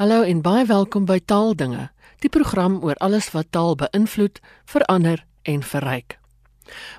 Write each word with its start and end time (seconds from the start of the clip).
Hallo 0.00 0.22
en 0.22 0.38
baie 0.40 0.62
welkom 0.64 1.04
by 1.04 1.18
Taaldinge, 1.20 1.90
die 2.24 2.30
program 2.32 2.78
oor 2.80 2.96
alles 3.04 3.26
wat 3.34 3.50
taal 3.52 3.74
beïnvloed, 3.76 4.38
verander 4.72 5.20
en 5.44 5.60
verryk. 5.60 6.16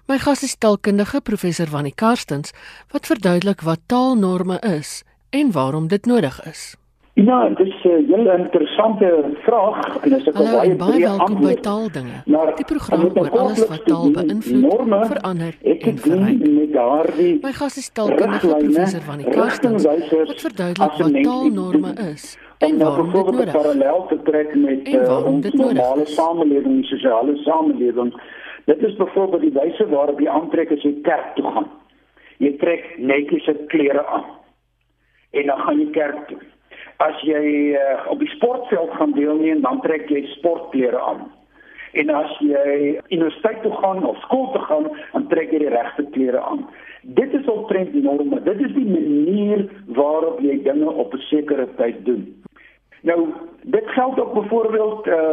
My 0.05 0.19
gas 0.21 0.43
is 0.46 0.54
taalkundige 0.62 1.24
professor 1.25 1.71
Wannie 1.74 1.95
Karstens 1.98 2.53
wat 2.93 3.09
verduidelik 3.09 3.66
wat 3.66 3.82
taalnorme 3.90 4.59
is 4.61 5.01
en 5.33 5.50
waarom 5.58 5.90
dit 5.90 6.06
nodig 6.06 6.37
is. 6.45 6.75
Ja, 7.14 7.50
dit 7.50 7.67
is 7.67 7.83
'n 7.83 7.87
uh, 7.87 8.14
hele 8.14 8.38
interessante 8.38 9.10
vraag 9.41 9.98
en 9.98 10.10
dis 10.10 10.25
'n 10.25 10.34
baie 10.34 10.75
baie 10.75 11.07
antwoord. 11.07 11.64
Taaldinge, 11.64 12.21
Maar 12.25 12.55
die 12.55 12.66
program 12.66 13.00
nou 13.00 13.20
oor 13.20 13.39
alles 13.39 13.68
wat 13.68 13.86
taal 13.86 14.12
beïnvloed, 14.12 14.62
norme 14.62 15.05
verander 15.05 15.57
en 15.62 15.98
verryk. 15.98 16.39
met 16.39 16.73
daardie 16.73 17.39
My 17.41 17.54
gas 17.54 17.78
is 17.78 17.89
taalkundige 17.89 18.55
professor 18.55 19.02
Wannie 19.05 19.30
Karstens 19.30 19.84
rigtingwysers 19.84 20.28
wat 20.28 20.41
verduidelik 20.41 20.98
'n 20.98 21.04
wat 21.04 21.23
taalnorme 21.23 21.94
is 22.14 22.38
en 22.68 22.77
nou 22.77 22.89
waarom 22.89 23.11
dit 23.11 23.14
byvoorbeeld 23.14 23.36
'n 23.36 23.38
nodig 23.38 23.55
is. 23.55 23.61
parallel 23.61 24.05
te 24.07 24.21
trek 24.21 24.55
met 24.55 24.87
uh, 24.87 25.25
ons 25.25 25.42
dit 25.42 25.54
nodig 25.54 25.74
normale 25.74 26.01
is. 26.01 26.14
samelewing, 26.14 26.75
die 26.75 26.86
sosiale 26.86 27.36
samelewing. 27.36 28.21
Dit 28.65 28.83
is 28.83 28.96
byvoorbeeld 28.96 29.42
die 29.42 29.60
wyse 29.60 29.89
waarop 29.89 30.20
jy 30.20 30.29
aantrek 30.29 30.71
as 30.71 30.82
jy 30.82 30.96
kerk 31.01 31.36
toe 31.36 31.51
gaan. 31.51 31.70
Jy 32.38 32.58
trek 32.58 32.96
netjies 32.98 33.44
se 33.44 33.54
klere 33.68 34.06
aan. 34.06 34.26
En 35.32 35.46
dan 35.46 35.60
gaan 35.60 35.80
jy 35.80 35.90
kerk 35.92 36.28
toe. 36.28 36.40
As 36.98 37.22
jy 37.22 37.44
uh, 37.73 38.06
op 38.08 38.20
die 38.20 38.30
sportveld 38.30 38.92
gaan 38.92 39.12
deelneem, 39.12 39.62
dan 39.62 39.82
trek 39.82 40.09
jy 40.09 40.26
sportklere 40.26 41.00
aan. 41.00 41.32
En 41.94 42.09
as 42.09 42.38
jy 42.40 43.02
universiteit 43.09 43.62
toe 43.62 43.72
gaan 43.72 44.06
of 44.06 44.18
skool 44.18 44.52
toe 44.52 44.62
gaan, 44.62 44.88
dan 45.12 45.28
trek 45.28 45.52
jy 45.52 45.59
die 45.66 45.73
regte 45.73 46.06
klere 46.16 46.42
aan. 46.42 46.66
Dit 47.02 47.34
is 47.34 47.45
omtrent 47.45 47.92
die 47.94 48.02
norme. 48.02 48.40
Dit 48.42 48.62
is 48.66 48.73
die 48.73 48.88
manier 48.88 49.68
waarop 49.86 50.40
jy 50.42 50.62
dinge 50.64 50.90
op 50.90 51.14
'n 51.14 51.26
sekere 51.30 51.68
tyd 51.76 52.06
doen. 52.06 52.23
Nou, 53.04 53.28
dit 53.62 53.84
geld 53.86 54.20
ook 54.20 54.34
byvoorbeeld 54.34 55.08
uh, 55.08 55.30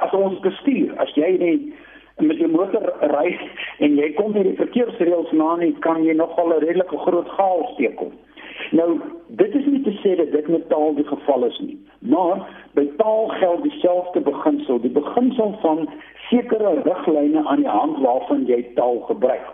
as 0.00 0.12
ons 0.12 0.40
bestuur, 0.40 0.92
as 1.00 1.14
jy 1.16 1.30
nie 1.40 1.74
met 2.20 2.36
jou 2.36 2.50
motor 2.52 2.84
ry 3.14 3.30
en 3.80 3.96
jy 3.96 4.10
kom 4.18 4.34
nie 4.36 4.44
die 4.44 4.58
verkeersreëls 4.58 5.32
na 5.32 5.54
nie, 5.62 5.72
kan 5.86 6.02
jy 6.04 6.12
nogal 6.18 6.52
'n 6.52 6.60
redelike 6.64 6.98
groot 7.06 7.28
chaos 7.38 7.72
teekom. 7.76 8.12
Nou, 8.76 9.00
dit 9.40 9.54
is 9.54 9.66
nie 9.66 9.80
te 9.82 9.94
sê 10.02 10.16
dat 10.20 10.32
dit 10.32 10.48
met 10.48 10.68
taal 10.68 10.94
die 10.94 11.06
geval 11.08 11.44
is 11.44 11.58
nie, 11.64 11.78
maar 11.98 12.44
by 12.76 12.84
taal 13.00 13.28
geld 13.40 13.62
dieselfde 13.62 14.20
beginsel, 14.20 14.80
die 14.80 14.92
beginsel 14.92 15.56
van 15.64 15.88
sekere 16.28 16.76
riglyne 16.84 17.46
aan 17.48 17.64
die 17.64 17.72
hand 17.72 17.98
waarvan 18.04 18.44
jy 18.46 18.62
taal 18.74 19.00
gebruik. 19.08 19.48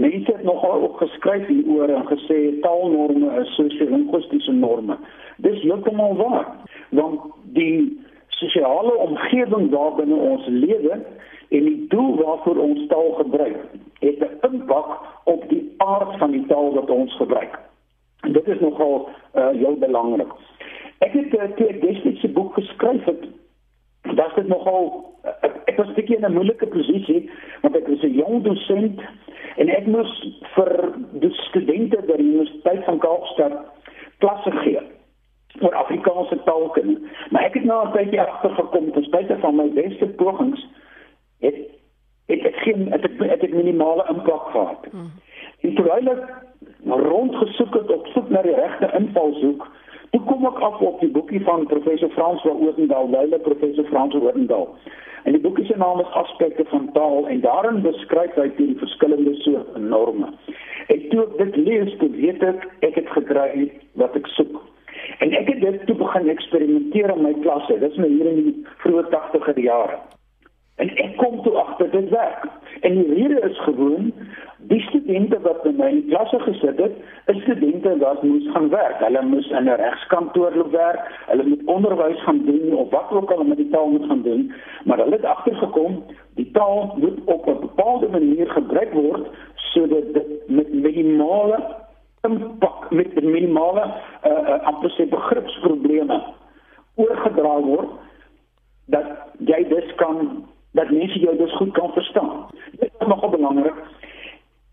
Mense 0.00 0.32
het 0.32 0.42
nogal 0.42 0.82
ook 0.82 0.96
geskryf 0.96 1.46
hieroor 1.46 1.88
en 1.88 2.06
gesê 2.06 2.60
taalnorme 2.60 3.40
is 3.40 3.54
sosio-linguistiese 3.54 4.52
norme. 4.52 4.96
Dis 5.36 5.62
heeltemal 5.62 6.16
waar, 6.16 6.46
want 6.88 7.20
die 7.42 8.00
sosiale 8.28 8.94
omgewing 8.96 9.70
waarbinne 9.70 10.14
ons 10.14 10.46
lewe 10.46 10.96
en 11.48 11.64
die 11.68 11.86
doel 11.88 12.16
waarvoor 12.22 12.56
ons 12.56 12.86
taal 12.88 13.12
gebruik, 13.18 13.58
het 13.98 14.18
'n 14.20 14.46
impak 14.52 14.88
op 15.24 15.44
die 15.48 15.74
aard 15.76 16.16
van 16.18 16.30
die 16.30 16.46
taal 16.46 16.72
wat 16.74 16.90
ons 16.90 17.16
gebruik. 17.16 17.58
En 18.20 18.32
dit 18.32 18.48
is 18.48 18.60
nogal 18.60 19.08
uh, 19.34 19.48
heel 19.48 19.76
belangrik. 19.78 20.32
Ek 20.98 21.12
het 21.12 21.60
uh, 21.60 21.80
destyds 21.80 22.22
'n 22.22 22.32
boek 22.32 22.54
geskryf 22.54 23.04
het, 23.04 23.24
was 24.14 24.34
dit 24.34 24.48
nogal 24.48 25.14
ek, 25.40 25.56
ek 25.64 25.76
was 25.76 25.92
bietjie 25.96 26.16
in 26.16 26.24
'n 26.24 26.32
moeilike 26.32 26.66
posisie 26.66 27.30
want 27.62 27.76
ek 27.76 27.88
was 27.88 28.02
'n 28.02 28.14
jong 28.14 28.42
dosent 28.42 29.00
en 29.56 29.68
ek 29.68 29.86
moes 29.86 30.12
vir 30.54 30.72
die 31.12 31.34
studente 31.48 31.98
by 32.06 32.16
die 32.16 32.30
Universiteit 32.32 32.84
van 32.84 32.98
Kaapstad 32.98 33.52
klasse 34.18 34.50
gee 34.50 34.80
oor 35.60 35.74
Afrikaanse 35.74 36.38
taalkunde. 36.44 37.00
Maar 37.30 37.42
ek 37.42 37.54
het 37.54 37.64
nou 37.64 37.86
'n 37.86 37.92
tydjie 37.92 38.20
agtergekom 38.20 38.92
ten 38.92 39.04
spyte 39.04 39.36
van 39.38 39.56
my 39.56 39.68
beste 39.68 40.06
pogings 40.06 40.66
het 41.40 41.56
het 42.26 42.44
ek 42.44 42.56
geen 42.56 42.92
het 42.92 43.04
ek, 43.04 43.18
het 43.18 43.42
ek 43.42 43.52
minimale 43.52 44.04
impak 44.08 44.50
gehad. 44.50 44.86
Hmm. 44.90 45.10
En 45.60 45.74
terwyl 45.74 46.08
ek 46.08 46.22
rondgesoek 46.86 47.74
het 47.74 47.90
op 47.90 48.06
soek 48.06 48.28
na 48.28 48.42
die 48.42 48.54
regte 48.54 48.90
invalshoek, 48.98 49.66
toe 50.10 50.22
kom 50.26 50.46
ek 50.46 50.58
af 50.66 50.80
op 50.80 51.00
die 51.00 51.10
boekie 51.10 51.42
van 51.44 51.66
professor 51.66 52.10
Frans 52.16 52.42
van 52.42 52.62
Oudendal, 52.66 53.10
wyle 53.10 53.38
professor 53.38 53.84
Frans 53.84 54.12
van 54.16 54.26
Oudendal. 54.30 54.68
En 55.24 55.32
die 55.36 55.40
boekie 55.40 55.66
se 55.66 55.76
naam 55.76 56.00
is 56.00 56.16
Aspekte 56.22 56.64
van 56.72 56.88
taal 56.92 57.28
en 57.28 57.40
daarin 57.40 57.82
beskryf 57.82 58.34
hy 58.40 58.48
die 58.56 58.74
verskillende 58.80 59.34
soorte 59.44 59.78
norme. 59.78 60.32
En 60.86 61.08
toe 61.08 61.26
ek 61.26 61.36
dit 61.38 61.56
lees, 61.56 61.96
toe 62.00 62.10
weet 62.16 62.42
ek 62.42 62.66
ek 62.88 63.02
het 63.02 63.10
gekry 63.16 63.66
wat 64.00 64.16
ek 64.18 64.30
soek. 64.36 64.56
En 65.18 65.34
ek 65.36 65.52
het 65.52 65.60
dit 65.60 65.84
toe 65.86 65.96
begin 65.96 66.30
eksperimenteer 66.32 67.12
in 67.14 67.22
my 67.22 67.34
klasse. 67.44 67.78
Dis 67.82 68.00
nou 68.00 68.08
hier 68.08 68.32
in 68.32 68.42
die 68.44 68.56
vroeë 68.84 69.06
80er 69.12 69.60
jare. 69.60 70.00
En 70.80 70.90
ek 70.96 71.16
kom 71.20 71.42
toe 71.44 71.52
agter 71.60 71.90
dit 71.92 72.08
werk. 72.08 72.46
En 72.80 72.94
die 72.96 73.14
rede 73.14 73.40
is 73.48 73.58
gewoon 73.66 74.12
die 74.70 74.80
studente 74.80 75.40
wat 75.40 75.64
in 75.68 75.76
my 75.76 75.90
klasse 76.08 76.38
gesit 76.38 76.78
het, 76.80 76.94
is 77.32 77.42
studente 77.42 77.96
wat 78.00 78.22
moes 78.22 78.48
gaan 78.54 78.68
werk. 78.72 78.96
Hulle 79.04 79.22
moes 79.22 79.50
in 79.50 79.68
'n 79.68 79.80
regskantoor 79.80 80.56
loop 80.56 80.72
werk, 80.72 81.00
hulle 81.26 81.44
moet 81.48 81.64
onderwys 81.64 82.22
gaan 82.22 82.42
doen 82.44 82.72
of 82.74 82.90
wat 82.90 83.10
ook 83.10 83.30
al 83.30 83.44
met 83.44 83.56
die 83.56 83.68
taal 83.68 83.88
moet 83.88 84.06
gaan 84.06 84.22
doen, 84.22 84.52
maar 84.84 84.98
hulle 84.98 85.16
het 85.16 85.24
agtergekom 85.24 86.02
die 86.34 86.50
taal 86.50 86.94
moet 86.96 87.18
op 87.24 87.46
'n 87.46 87.60
bepaalde 87.60 88.08
manier 88.08 88.50
gebruik 88.50 88.92
word 88.92 89.26
sodat 89.54 90.14
dit 90.14 90.48
met 90.48 90.72
minimale 90.72 91.58
impak 92.20 92.90
met 92.90 93.22
minimale 93.22 93.84
uh, 94.26 94.30
uh, 94.32 94.62
amper 94.62 94.90
sê 94.90 95.08
begripsprobleme 95.08 96.22
oorgedra 96.94 97.60
word 97.60 97.90
dat 98.84 99.06
jy 99.38 99.64
dus 99.68 99.94
kan 99.94 100.44
dat 100.72 100.90
mense 100.90 101.18
jou 101.18 101.36
dus 101.36 101.56
goed 101.56 101.72
kan 101.72 101.92
verstaan. 101.92 102.46
Dit 102.70 102.90
is 102.98 103.06
nogal 103.06 103.30
belangrik. 103.30 103.74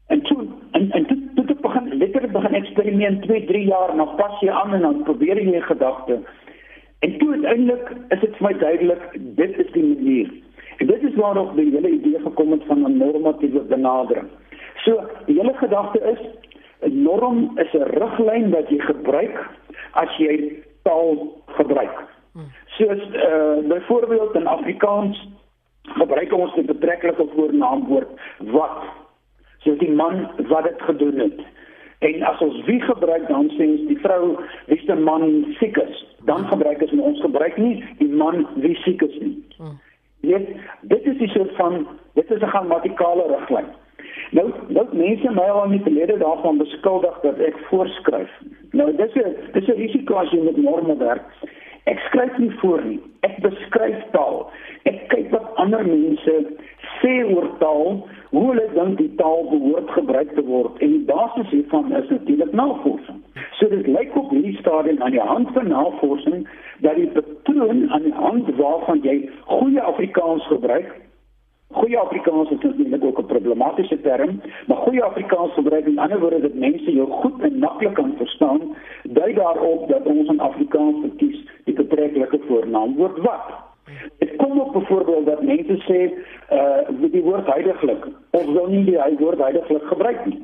En 0.08 0.22
toe 0.22 0.46
en 0.72 0.92
en 0.92 1.06
toe 1.06 1.18
toe 1.36 1.46
ek 1.50 1.62
begin 1.62 1.98
letterlik 1.98 2.32
begin 2.32 2.54
eksperimenteer 2.54 3.28
2, 3.28 3.46
3 3.46 3.66
jaar 3.66 3.96
na 3.96 4.06
pas 4.06 4.40
jy 4.42 4.50
aan 4.50 4.74
en 4.74 4.82
dan 4.82 5.04
probeer 5.04 5.42
jy 5.42 5.56
'n 5.56 5.62
gedagte. 5.62 6.20
En 7.00 7.18
toe 7.18 7.32
uiteindelik 7.32 7.92
is 8.10 8.20
dit 8.20 8.36
vir 8.38 8.48
my 8.48 8.54
duidelik 8.58 9.04
dit 9.36 9.58
is 9.58 9.72
die 9.72 9.84
manier. 9.84 10.30
En 10.78 10.88
dit 10.88 11.04
is 11.04 11.16
waarop 11.16 11.56
die 11.56 11.72
hele 11.72 11.90
idee 11.90 12.20
gekom 12.20 12.52
het 12.52 12.64
van 12.68 12.86
'n 12.86 12.98
normatiewe 12.98 13.60
benadering. 13.60 14.28
So, 14.76 15.02
die 15.26 15.40
hele 15.40 15.54
gedagte 15.54 16.00
is 16.00 16.22
'n 16.82 17.02
norm 17.02 17.52
is 17.58 17.74
'n 17.74 17.90
riglyn 18.00 18.50
wat 18.50 18.70
jy 18.70 18.80
gebruik 18.80 19.50
as 19.92 20.18
jy 20.18 20.64
taal 20.84 21.42
gebruik. 21.46 22.06
Soos 22.66 23.02
uh 23.14 23.68
byvoorbeeld 23.68 24.36
in 24.36 24.48
Afrikaans 24.48 25.28
gebruik 25.96 26.34
ons 26.34 26.54
die 26.56 26.64
betrekkelike 26.64 27.28
voornaamwoord 27.36 28.10
wat. 28.54 28.84
So 29.64 29.76
die 29.76 29.92
man 29.92 30.28
wat 30.48 30.64
dit 30.64 30.82
gedoen 30.82 31.20
het. 31.20 31.40
En 32.00 32.24
as 32.24 32.42
ons 32.46 32.66
wie 32.66 32.82
gebruik 32.82 33.28
dan 33.28 33.50
sê 33.58 33.66
ons 33.66 33.88
die 33.90 34.00
vrou 34.04 34.38
wie 34.68 34.80
se 34.86 34.96
man 34.96 35.56
siek 35.58 35.78
is, 35.82 36.06
dan 36.30 36.46
gebruik 36.52 36.82
ons 36.86 36.94
ons 37.00 37.22
gebruik 37.26 37.58
nie 37.58 37.82
die 37.98 38.10
man 38.10 38.46
wie 38.62 38.76
siek 38.84 39.02
is 39.02 39.18
nie. 39.20 39.36
Dit 40.22 40.50
dit 40.94 41.10
is 41.10 41.18
die 41.18 41.30
soort 41.34 41.56
van 41.58 41.88
dit 42.14 42.32
is 42.32 42.42
'n 42.42 42.54
grammatikale 42.54 43.26
riglyn. 43.34 43.70
Nou 44.32 44.52
nou 44.68 44.86
mense 44.92 45.32
my 45.32 45.48
al 45.50 45.64
in 45.64 45.72
die 45.72 45.84
verlede 45.84 46.18
daarvan 46.18 46.58
beskuldig 46.58 47.20
dat 47.22 47.40
ek 47.40 47.58
voorskryf. 47.70 48.30
Nou 48.72 48.96
dis 48.96 49.14
'n 49.16 49.36
dis 49.54 49.68
'n 49.68 49.80
risiko 49.82 50.14
as 50.16 50.32
jy 50.32 50.42
met 50.44 50.58
norme 50.58 50.98
werk. 50.98 51.26
Ek 51.84 52.00
skryf 52.00 52.38
nie 52.38 52.52
voor 52.60 52.86
nie. 52.86 53.00
Ek 53.20 53.40
beskryf 53.42 54.04
taal. 54.12 54.52
Ander 55.68 55.84
mense 55.84 56.34
sê 57.02 57.14
oor 57.28 57.48
taal, 57.60 57.98
hoe 58.32 58.44
hulle 58.50 58.68
dink 58.76 59.02
die 59.02 59.10
taal 59.20 59.42
behoort 59.50 59.90
gebruik 59.96 60.30
te 60.36 60.44
word 60.48 60.78
en 60.86 60.94
die 60.94 61.02
basis 61.10 61.50
hiervan 61.52 61.92
is 62.00 62.08
natuurlik 62.14 62.54
navorsing. 62.56 63.18
So 63.60 63.68
dit 63.74 63.90
lyk 63.92 64.16
op 64.16 64.32
hierdie 64.32 64.56
stadium 64.62 65.02
aan 65.04 65.18
die 65.18 65.26
hand 65.32 65.52
van 65.58 65.68
navorsing 65.74 66.46
dat 66.86 66.96
die 66.96 67.10
patroon 67.18 67.84
aan 67.92 68.08
die 68.08 68.16
hand 68.16 68.54
waarvan 68.62 69.04
jy 69.04 69.18
goeie 69.50 69.84
Afrikaans 69.92 70.48
gebruik 70.54 70.96
Goeie 71.76 71.98
Afrikaans 72.00 72.50
is 72.50 72.62
natuurlik 72.64 73.04
ook 73.04 73.20
'n 73.20 73.26
problematiese 73.26 74.02
term, 74.02 74.42
maar 74.68 74.78
goeie 74.78 75.04
Afrikaans 75.04 75.54
gebruik 75.54 75.86
in 75.86 76.00
ander 76.00 76.20
woorde 76.20 76.42
dat 76.42 76.54
mense 76.54 76.92
jou 76.92 77.12
goed 77.12 77.42
en 77.42 77.60
maklik 77.60 77.94
kan 77.94 78.14
verstaan, 78.18 78.62
dui 79.04 79.34
daarop 79.34 79.90
dat 79.90 80.06
ons 80.06 80.30
in 80.30 80.40
Afrikaans 80.40 80.96
verkies 81.02 81.40
die 81.64 81.74
betrekkelike 81.74 82.40
voornaamwoord 82.48 83.18
wat. 83.18 83.67
Dit 84.20 84.36
kom 84.36 84.60
op 84.60 84.74
byvoorbeeld 84.74 85.26
dat 85.26 85.42
mense 85.42 85.78
sê 85.88 86.00
uh 86.52 87.12
die 87.12 87.24
woord 87.24 87.48
heiliglik 87.48 88.06
of 88.32 88.46
wil 88.46 88.68
nie 88.68 88.84
die 88.86 89.18
woord 89.20 89.40
heiliglik 89.40 89.84
gebruik 89.84 90.26
nie. 90.26 90.44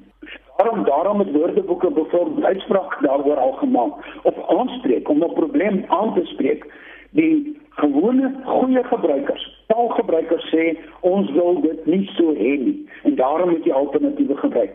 Daarom 0.57 0.83
daarom 0.83 1.19
het 1.19 1.31
woordeboeke 1.31 1.91
byvoorbeeld 1.91 2.45
uitspraak 2.45 2.97
daaroor 3.01 3.37
al 3.37 3.51
gemaak 3.51 3.93
of 4.23 4.49
aanspreek 4.49 5.09
om 5.09 5.23
'n 5.23 5.33
probleem 5.33 5.85
aan 5.87 6.13
te 6.13 6.25
spreek 6.25 6.65
die 7.13 7.61
gewone 7.69 8.31
goeie 8.45 8.83
gebruikers, 8.83 9.43
taalgebruikers 9.67 10.45
sê 10.53 10.73
ons 11.01 11.29
wil 11.37 11.61
dit 11.61 11.85
nie 11.85 12.05
so 12.17 12.33
hê 12.37 12.55
nie 12.61 12.75
en 13.03 13.15
daarom 13.15 13.53
moet 13.53 13.65
jy 13.65 13.73
alternatiewe 13.73 14.37
gebruik. 14.41 14.73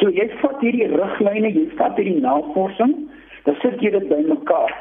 So 0.00 0.10
jy 0.10 0.28
vat 0.42 0.60
hierdie 0.64 0.88
riglyne, 0.92 1.52
jy 1.54 1.66
vat 1.78 1.98
hierdie 1.98 2.20
navorsing, 2.20 2.94
dan 3.46 3.58
sit 3.62 3.82
jy 3.82 3.92
dit 3.94 4.08
bymekaar. 4.10 4.74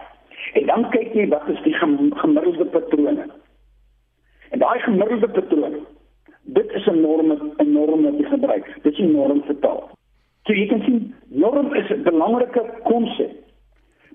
En 0.56 0.66
dan 0.66 0.90
kyk 0.90 1.13
jy 1.13 1.28
wat 1.31 1.48
is 1.52 1.62
die 1.66 1.74
gemiddelde 1.75 2.66
patrone. 2.66 3.28
En 4.50 4.60
daai 4.60 4.80
gemiddelde 4.80 5.30
patroon, 5.30 5.75
dit 6.44 6.72
is 6.72 6.86
'n 6.88 7.02
norm, 7.02 7.31
'n 7.57 7.72
norm 7.72 8.04
wat 8.04 8.18
jy 8.18 8.25
gebruik. 8.25 8.78
Dit 8.81 8.94
is 8.94 9.00
'n 9.00 9.12
norm 9.12 9.44
vir 9.44 9.60
taal. 9.60 9.90
So 10.44 10.54
jy 10.54 10.68
kan 10.68 10.81
sien, 10.81 11.16
norm 11.28 11.74
is 11.74 11.90
'n 11.90 12.04
belangrike 12.04 12.63
konsep. 12.84 13.31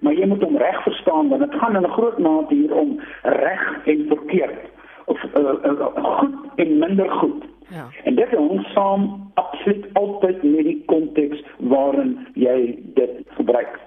Maar 0.00 0.14
jy 0.14 0.26
moet 0.26 0.42
hom 0.42 0.56
reg 0.56 0.82
verstaan 0.82 1.28
want 1.28 1.40
dit 1.40 1.60
gaan 1.60 1.76
in 1.76 1.82
'n 1.82 1.96
groot 1.98 2.18
mate 2.18 2.54
hier 2.54 2.74
om 2.74 3.00
reg 3.22 3.80
en 3.84 4.06
verkeerd 4.06 4.70
of 5.04 5.24
uh, 5.36 5.42
uh, 5.64 5.86
goed 5.94 6.34
en 6.56 6.78
minder 6.78 7.10
goed. 7.10 7.44
Ja. 7.68 7.86
En 8.04 8.14
dit 8.14 8.30
hang 8.30 8.66
saam 8.74 9.30
absoluut 9.34 9.86
altyd 9.92 10.42
met 10.42 10.64
die 10.64 10.82
konteks 10.86 11.44
waarin 11.58 12.26
jy 12.34 12.78
dit 12.94 13.10
gebruik. 13.28 13.79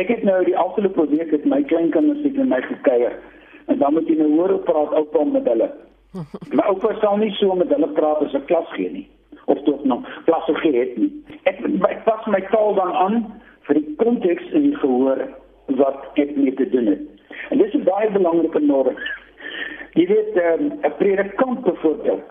Ek 0.00 0.08
het 0.08 0.22
nou 0.22 0.44
die 0.44 0.56
afgelope 0.56 1.04
week 1.08 1.30
met 1.30 1.44
my 1.44 1.62
kleinkinders 1.68 2.22
hier 2.24 2.38
in 2.40 2.48
my 2.48 2.60
gekuier. 2.64 3.12
En 3.66 3.78
dan 3.78 3.92
moet 3.92 4.08
jy 4.08 4.16
nou 4.16 4.30
hoor 4.38 4.54
hoe 4.56 4.64
praat 4.68 4.94
oupa 5.00 5.24
met 5.24 5.48
hulle. 5.48 5.70
Maar 6.56 6.68
oupa 6.72 6.94
sal 7.00 7.16
nie 7.20 7.32
so 7.36 7.54
met 7.54 7.72
hulle 7.72 7.88
praat 7.98 8.24
as 8.24 8.34
'n 8.34 8.44
klas 8.48 8.68
gee 8.76 8.90
nie. 8.90 9.08
Of 9.44 9.62
tot 9.68 9.84
nog 9.84 10.08
klasse 10.24 10.54
gee 10.54 10.78
het 10.78 10.96
nie. 10.96 11.12
Ek 11.44 11.60
ek 11.88 12.04
pas 12.04 12.26
my 12.26 12.40
taal 12.50 12.74
dan 12.74 12.92
aan 12.92 13.16
vir 13.68 13.74
die 13.74 13.94
konteks 13.96 14.52
en 14.52 14.62
die 14.62 14.76
gehoor 14.76 15.28
wat 15.66 16.04
ek 16.14 16.36
mee 16.36 16.54
te 16.54 16.68
doen 16.68 16.86
het. 16.86 17.02
En 17.50 17.58
dis 17.58 17.74
'n 17.74 17.84
baie 17.84 18.10
belangrike 18.10 18.60
norm. 18.60 18.96
Jy 19.92 20.06
weet 20.06 20.36
ehm, 20.36 20.64
'n 20.64 20.84
um, 20.84 20.96
predikant 20.98 21.60
byvoorbeeld 21.62 22.24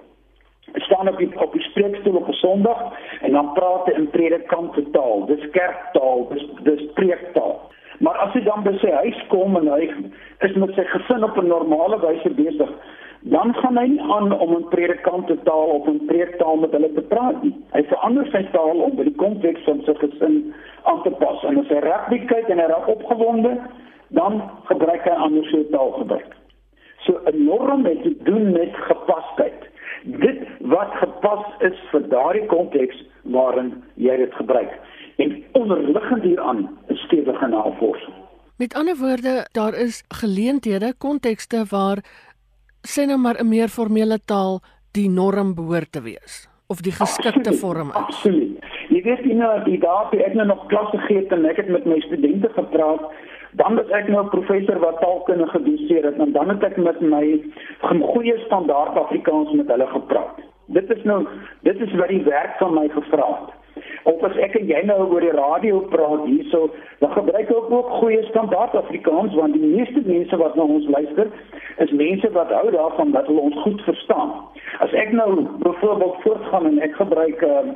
staan 0.73 1.09
op 1.09 1.18
die 1.18 1.29
op 1.39 1.53
die 1.53 1.62
spreekstoel 1.62 2.15
op 2.15 2.27
'n 2.27 2.33
Sondag 2.33 2.81
en 3.21 3.31
dan 3.31 3.53
praat 3.53 3.85
hy 3.85 3.91
in 3.91 4.09
predikante 4.09 4.89
taal. 4.91 5.25
Dis 5.25 5.50
kerktaal, 5.50 6.27
dis 6.29 6.45
dis 6.63 6.85
preektaal. 6.94 7.62
Maar 8.00 8.18
as 8.18 8.33
hy 8.33 8.41
dan 8.41 8.63
by 8.63 8.77
sy 8.77 8.91
huis 8.91 9.25
kom 9.27 9.56
en 9.56 9.68
hy 9.68 9.89
is 10.39 10.56
met 10.56 10.73
sy 10.73 10.83
gesin 10.83 11.23
op 11.23 11.38
'n 11.38 11.47
normale 11.47 12.00
wyse 12.00 12.29
besig, 12.29 12.71
dan 13.19 13.53
gaan 13.53 13.77
hy 13.77 13.88
nie 13.88 14.01
aan 14.01 14.39
om 14.39 14.56
'n 14.56 14.68
predikante 14.68 15.38
taal 15.44 15.69
of 15.77 15.88
'n 15.88 16.06
preektaal 16.06 16.56
met 16.56 16.71
hulle 16.71 16.94
te 16.94 17.01
praat 17.01 17.44
nie. 17.44 17.56
Hy 17.71 17.83
verander 17.83 18.27
sy 18.31 18.44
taal 18.51 18.81
om 18.81 18.95
by 18.95 19.03
die 19.03 19.15
konteks 19.15 19.63
van 19.63 19.81
sy 19.85 19.94
gesin 19.94 20.53
aan 20.83 21.01
te 21.03 21.09
pas. 21.09 21.44
En 21.44 21.59
as 21.59 21.68
hy 21.68 21.79
rugby 21.79 22.25
kyk 22.25 22.50
en 22.50 22.59
hy 22.59 22.65
raak 22.65 22.88
opgewonde, 22.88 23.57
dan 24.09 24.41
gebruik 24.63 25.03
hy 25.03 25.15
ander 25.15 25.45
soort 25.45 25.71
taal 25.71 25.91
gebruik. 25.91 26.35
So 27.06 27.19
'n 27.25 27.44
norm 27.45 27.85
het 27.85 28.03
te 28.03 28.15
doen 28.23 28.51
met 28.51 28.75
gepasheid 28.75 29.70
dit 30.03 30.39
wat 30.59 30.92
gepas 31.01 31.45
is 31.59 31.77
vir 31.92 32.07
daardie 32.09 32.45
konteks 32.45 33.03
waarin 33.24 33.83
jy 33.95 34.18
dit 34.18 34.33
gebruik 34.33 34.74
en 35.21 35.44
onderliggend 35.51 36.24
hieraan 36.24 36.69
is 36.88 37.00
stewige 37.06 37.48
navorsing. 37.48 38.13
Met 38.57 38.74
ander 38.74 38.98
woorde, 38.98 39.48
daar 39.51 39.74
is 39.74 40.03
geleenthede, 40.07 40.94
kontekste 40.98 41.65
waar 41.69 42.01
sê 42.81 43.06
nou 43.06 43.18
maar 43.18 43.38
'n 43.42 43.50
meer 43.50 43.69
formele 43.69 44.19
taal 44.25 44.62
die 44.92 45.09
norm 45.09 45.56
behoort 45.56 45.92
te 45.92 46.01
wees 46.01 46.47
of 46.68 46.81
die 46.81 46.92
geskikte 46.92 47.54
vorm 47.54 47.89
is. 47.89 47.95
Absoluut. 47.95 48.63
Jy 48.89 49.01
weet 49.04 49.25
nie 49.25 49.36
nou 49.36 49.63
die 49.63 49.80
dae 49.80 50.24
ek 50.25 50.33
nou 50.33 50.47
nog 50.47 50.65
klasse 50.71 50.97
gee 51.07 51.27
en 51.27 51.45
ek 51.45 51.57
het 51.57 51.69
met 51.69 51.86
my 51.86 52.00
studente 52.00 52.50
gepraat 52.56 53.01
dan 53.51 53.77
het 53.77 53.89
ek 53.89 54.07
nou 54.07 54.25
professor 54.27 54.80
wat 54.80 55.00
taalkunde 55.00 55.48
gedoseer 55.48 56.06
het 56.06 56.18
en 56.18 56.31
dan 56.31 56.50
het 56.50 56.63
ek 56.63 56.77
met 56.77 57.01
my 57.01 57.25
goeie 57.83 58.38
standaard 58.45 58.98
Afrikaans 58.98 59.51
met 59.51 59.68
hulle 59.68 59.88
gepraat. 59.88 60.38
Dit 60.65 60.89
is 60.89 61.03
nou 61.03 61.25
dit 61.68 61.81
is 61.81 61.94
wat 62.00 62.07
die 62.07 62.24
werk 62.24 62.56
van 62.57 62.74
my 62.74 62.88
gevra 62.89 63.27
het. 63.27 63.50
Of 64.03 64.24
as 64.24 64.38
ek 64.42 64.56
en 64.57 64.68
jy 64.68 64.81
nou 64.88 64.98
oor 65.06 65.24
die 65.24 65.33
radio 65.36 65.80
praat 65.92 66.24
hierso, 66.25 66.69
dan 67.00 67.12
gebruik 67.13 67.50
ek 67.50 67.71
ook 67.71 67.92
goeie 68.00 68.24
standaard 68.30 68.75
Afrikaans 68.75 69.36
want 69.38 69.54
die 69.57 69.74
meeste 69.75 70.01
mense 70.06 70.38
wat 70.42 70.56
na 70.56 70.63
ons 70.63 70.88
luister, 70.89 71.30
is 71.83 71.92
mense 71.92 72.31
wat 72.38 72.51
hou 72.56 72.71
daarvan 72.71 73.12
dat 73.15 73.27
hulle 73.30 73.45
ons 73.51 73.62
goed 73.65 73.81
verstaan. 73.88 74.33
As 74.80 74.94
ek 74.97 75.12
nou 75.15 75.45
byvoorbeeld 75.63 76.21
voortgaan 76.25 76.65
en 76.71 76.81
ek 76.88 76.95
gebruik 76.95 77.42
'n 77.42 77.75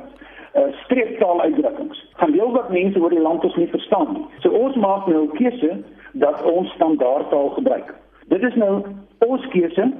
uh, 0.56 0.72
streektaal 0.84 1.40
uitdrukkings. 1.40 1.98
Gaan 2.12 2.32
deel 2.32 2.52
wat 2.52 2.70
mense 2.70 2.98
oor 2.98 3.10
die 3.10 3.20
land 3.20 3.44
ons 3.44 3.56
nie 3.56 3.68
verstaan 3.68 4.12
nie. 4.12 4.24
So 4.40 4.48
ons 4.48 4.76
maak 4.76 5.06
nou 5.06 5.22
'n 5.24 5.36
keuse 5.36 5.82
dat 6.12 6.42
ons 6.42 6.70
standaardtaal 6.70 7.48
gebruik. 7.48 7.94
Dit 8.28 8.42
is 8.42 8.54
nou 8.54 8.84
ons 9.18 9.46
keuse 9.48 9.92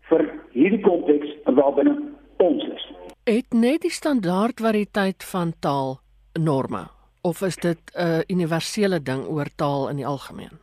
vir 0.00 0.22
hierdie 0.52 0.80
konteks 0.80 1.28
waarbinne 1.44 1.96
ons 2.36 2.64
is. 2.64 2.92
Het 3.24 3.54
net 3.54 3.82
die 3.82 3.94
standaard 3.94 4.60
variëteit 4.60 5.24
van 5.24 5.52
taal 5.60 5.98
norme 6.40 6.86
of 7.22 7.42
is 7.42 7.56
dit 7.56 7.78
'n 7.94 8.00
uh, 8.00 8.20
universele 8.26 9.02
ding 9.02 9.26
oor 9.28 9.48
taal 9.56 9.88
in 9.88 9.96
die 9.96 10.06
algemeen? 10.06 10.58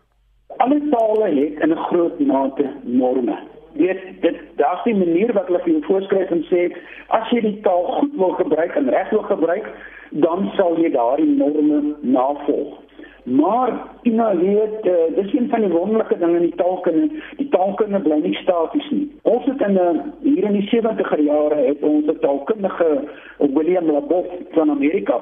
Alle 0.58 0.82
tale 0.90 1.28
het 1.40 1.64
in 1.64 1.72
'n 1.72 1.84
groot 1.90 2.20
mate 2.20 2.74
norme 2.84 3.38
weet 3.74 4.22
dit 4.22 4.36
daar's 4.56 4.86
'n 4.86 4.98
manier 4.98 5.34
wat 5.34 5.46
hulle 5.46 5.60
vir 5.60 5.72
jou 5.72 5.84
voorskryf 5.84 6.30
en 6.30 6.44
sê 6.52 6.72
as 7.08 7.30
jy 7.30 7.42
die 7.42 7.62
taal 7.62 7.84
goed 7.84 8.14
wil 8.16 8.30
gebruik 8.30 8.76
en 8.76 8.90
reg 8.90 9.10
wil 9.10 9.24
gebruik 9.24 9.66
dan 10.10 10.52
sal 10.56 10.78
jy 10.78 10.90
daardie 10.90 11.36
norme 11.38 11.96
navolg. 12.02 12.78
Maar 13.24 13.74
jy 14.02 14.12
nou 14.12 14.38
uh, 14.42 14.94
dis 15.16 15.34
een 15.34 15.50
van 15.50 15.62
die 15.62 15.70
wonderlike 15.70 16.18
dinge 16.18 16.36
in 16.36 16.48
die 16.48 16.56
taalkunde. 16.56 17.10
Die 17.38 17.50
taalkunde 17.50 18.00
bly 18.00 18.18
nie 18.24 18.36
staties 18.36 18.90
nie. 18.90 19.06
Ons 19.22 19.46
het 19.46 19.62
in 19.62 19.78
uh, 19.78 19.90
hier 20.24 20.44
in 20.44 20.58
die 20.58 20.70
70er 20.72 21.22
jare 21.22 21.60
het 21.68 21.84
ons 21.84 22.06
'n 22.06 22.18
taalkundige 22.20 23.04
William 23.38 23.92
Labov 23.92 24.26
van 24.52 24.70
Amerika. 24.70 25.20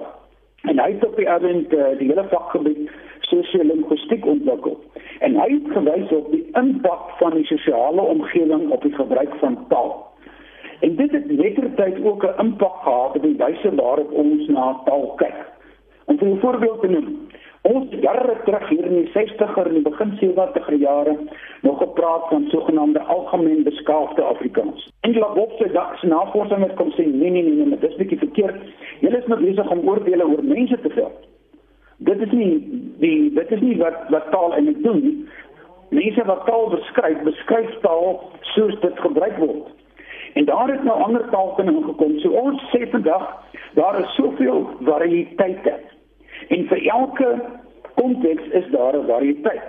En 0.61 0.79
hy 0.79 0.91
het 0.91 1.05
op 1.05 1.15
die 1.15 1.29
avond 1.29 1.73
uh, 1.73 1.97
die 1.97 2.07
hele 2.07 2.25
vakgebied 2.29 2.89
sosiolinguistiek 3.29 4.25
ontwikkel 4.25 4.77
en 5.19 5.35
hy 5.39 5.47
het 5.53 5.71
gewys 5.75 6.11
op 6.15 6.31
die 6.31 6.43
impak 6.59 7.15
van 7.21 7.35
die 7.35 7.45
sosiale 7.49 8.01
omgewing 8.01 8.69
op 8.71 8.81
die 8.81 8.93
gebruik 8.95 9.33
van 9.41 9.57
taal. 9.71 9.95
En 10.79 10.95
dit 10.95 11.11
het 11.11 11.31
lettertyd 11.31 12.03
ook 12.05 12.23
'n 12.23 12.41
impak 12.43 12.75
gehad 12.83 13.15
op 13.15 13.21
die 13.21 13.37
wyse 13.37 13.75
waarop 13.75 14.11
ons 14.11 14.47
na 14.47 14.81
taal 14.85 15.13
kyk. 15.15 15.39
Om 16.05 16.17
'n 16.21 16.39
voorbeeld 16.39 16.81
te 16.81 16.87
noem, 16.87 17.27
ons 17.61 17.87
jare 17.99 18.37
terug 18.45 18.69
hier 18.69 18.85
in 18.85 18.95
die 18.95 19.09
60er 19.11 19.65
en 19.67 19.73
die 19.73 19.81
begin 19.89 20.11
70er 20.17 20.73
jare 20.73 21.17
nog 21.61 21.77
gepraat 21.77 22.27
van 22.29 22.45
sogenaamde 22.47 22.99
algemeen 22.99 23.63
beskaafde 23.63 24.21
Afrikaans. 24.21 24.91
En 25.01 25.11
die 25.11 25.19
labopse 25.19 25.71
dag 25.71 25.99
se 25.99 26.07
navorsing 26.07 26.61
het 26.61 26.73
kom 26.73 26.91
sê 26.91 27.05
nee 27.05 27.29
nee 27.29 27.43
nee, 27.43 27.65
nee 27.65 27.79
dit 27.79 27.89
is 27.89 27.95
bietjie 27.95 28.17
verkeerd. 28.17 28.61
Julle 28.99 29.17
is 29.17 29.27
nou 29.27 29.43
besig 29.43 29.69
om 29.69 29.89
oordeele 29.89 30.27
oor 30.27 30.43
mense 30.43 30.79
te 30.79 30.89
vel 30.89 31.11
dit 31.97 32.21
is 32.21 32.31
nie 32.31 32.51
die 32.99 33.33
dit 33.33 33.51
is 33.51 33.61
nie 33.61 33.77
wat 33.77 34.09
wat 34.13 34.31
taal 34.31 34.53
eintlik 34.53 34.83
doen 34.83 35.01
nie. 35.01 35.17
Mense 35.89 36.23
wat 36.27 36.45
taal 36.45 36.69
beskryf, 36.69 37.21
beskryf 37.23 37.79
taal 37.81 38.21
soos 38.53 38.79
dit 38.83 38.99
gebruik 38.99 39.37
word. 39.37 39.69
En 40.33 40.45
daar 40.45 40.69
het 40.69 40.83
nou 40.83 40.97
ander 41.01 41.29
taalkunde 41.29 41.71
ingekom. 41.71 42.19
So 42.19 42.29
ons 42.29 42.61
sê 42.73 42.85
vandag 42.91 43.29
daar 43.73 43.99
is 43.99 44.15
soveel 44.15 44.67
variëteite. 44.85 45.73
En 46.47 46.67
vir 46.67 46.85
elke 46.93 47.29
konteks 47.95 48.47
is 48.61 48.67
daar 48.71 48.97
'n 48.97 49.07
variëteit. 49.07 49.67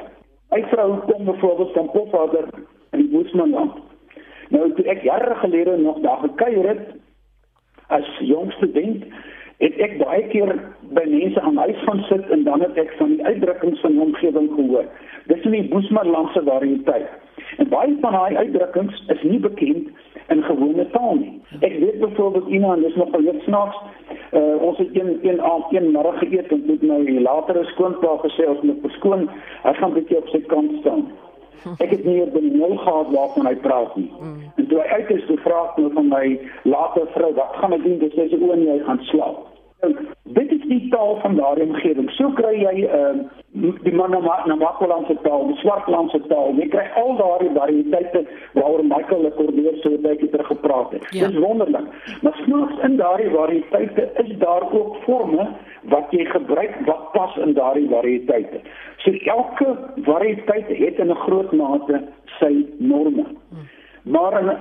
My 0.51 0.65
vrou 0.69 0.99
kom 0.99 1.25
byvoorbeeld 1.25 1.73
van 1.73 1.91
Pofadder 1.91 2.49
in 2.91 3.11
Boesmanland. 3.11 3.73
Nou 4.49 4.73
toe 4.75 4.85
ek 4.85 5.03
jare 5.03 5.35
gelede 5.35 5.77
nog 5.77 6.01
daar 6.01 6.19
gekuier 6.19 6.69
het 6.69 6.87
as 7.87 8.19
jong 8.19 8.53
student 8.53 9.05
het 9.59 9.79
ek 9.83 9.97
baie 9.99 10.23
keer 10.33 10.53
by 10.95 11.05
mense 11.11 11.41
aan 11.41 11.57
huis 11.57 11.79
gaan 11.87 12.03
sit 12.09 12.31
en 12.35 12.45
dan 12.47 12.63
het 12.63 12.77
ek 12.79 12.93
van 12.99 13.17
die 13.17 13.25
uitdrukkings 13.27 13.81
van 13.81 13.97
die 13.97 14.05
omgewing 14.05 14.51
gehoor. 14.55 14.87
Dis 15.31 15.47
in 15.49 15.57
die 15.57 15.69
Boesmanlandse 15.73 16.43
variëteit. 16.47 17.09
En 17.59 17.69
baie 17.73 17.97
van 18.01 18.15
daai 18.15 18.37
uitdrukkings 18.37 19.03
is 19.15 19.23
nie 19.23 19.41
bekend 19.43 19.89
in 20.29 20.43
gewone 20.47 20.87
taal 20.95 21.19
nie. 21.19 21.35
Ek 21.61 21.75
weet 21.83 22.01
byvoorbeeld 22.01 22.49
iemand 22.49 22.87
dis 22.87 22.95
nog 23.01 23.11
baie 23.11 23.35
snaaks. 23.47 23.77
Uh, 24.33 24.63
ons 24.63 24.79
het 24.79 24.95
een 24.97 25.19
een 25.23 25.41
aand 25.43 25.73
een 25.73 25.91
middag 25.93 26.19
geëet 26.19 26.53
en 26.53 26.67
dit 26.67 26.83
nou 26.83 27.05
die 27.05 27.21
latere 27.21 27.65
skoonpa 27.73 28.19
gesê 28.23 28.47
ons 28.49 28.63
moet 28.63 28.85
verskoon. 28.85 29.27
Hy 29.65 29.73
gaan 29.81 29.97
bietjie 29.97 30.21
op 30.21 30.29
sy 30.29 30.43
kant 30.53 30.79
staan. 30.81 31.09
Ek 31.85 31.91
het 31.91 32.05
nie 32.05 32.25
die 32.35 32.51
nul 32.55 32.77
gehad 32.77 33.13
waarvan 33.15 33.47
hy 33.51 33.55
praat 33.65 33.97
nie. 33.97 34.09
En 34.57 34.67
toe 34.71 34.81
hy 34.81 34.89
uit 35.01 35.11
is, 35.17 35.27
toe 35.27 35.39
vra 35.45 35.61
nou 35.77 35.93
van 35.95 36.09
my 36.09 36.25
later 36.63 37.07
vrou, 37.15 37.33
wat 37.35 37.57
gaan 37.61 37.77
ek 37.77 37.85
doen? 37.87 37.99
Dis 38.03 38.15
sy 38.19 38.29
sê 38.33 38.41
o 38.41 38.55
nee, 38.55 38.71
hy 38.73 38.83
gaan 38.87 39.03
slaap. 39.11 39.45
Nou, 39.83 39.93
dit 40.39 40.53
is 40.57 40.65
die 40.67 40.89
taal 40.91 41.19
van 41.23 41.37
daardie 41.39 41.69
omgewing. 41.69 42.11
So 42.17 42.33
kry 42.39 42.57
jy 42.59 42.77
ehm 42.87 43.21
uh, 43.25 43.45
die 43.59 43.93
Manamakolandse 43.95 45.17
taal, 45.23 45.47
die 45.49 45.57
Swartlandse 45.63 46.21
taal. 46.29 46.55
Jy 46.59 46.69
kry 46.73 46.85
al 47.01 47.17
daardie 47.19 47.51
variëteite 47.57 48.23
waaroor 48.55 48.85
Michael 48.87 49.25
Lekordeer 49.27 49.79
so 49.83 49.91
'n 49.91 50.03
bietjie 50.03 50.31
ter 50.31 50.45
gepraat 50.45 50.93
het. 50.93 51.05
Ja. 51.11 51.27
Dis 51.27 51.39
wonderlik. 51.39 51.87
Maar 52.23 52.41
snaaks 52.45 52.83
in 52.83 52.97
daardie 52.97 53.31
variëteite 53.31 54.11
is 54.25 54.39
daar 54.39 54.73
ook 54.73 54.97
forme 55.07 55.49
wat 55.83 56.07
jy 56.11 56.25
gebruik 56.25 56.75
wat 56.87 57.13
pas 57.13 57.37
in 57.37 57.53
daardie 57.53 57.89
variëteite. 57.89 58.61
So 58.97 59.11
elke 59.11 59.77
variëteit 59.97 60.69
het 60.69 60.99
in 60.99 61.11
'n 61.11 61.23
groot 61.27 61.53
mate 61.53 62.03
sy 62.39 62.67
norme. 62.79 63.25
Maar 64.03 64.45
'n 64.45 64.57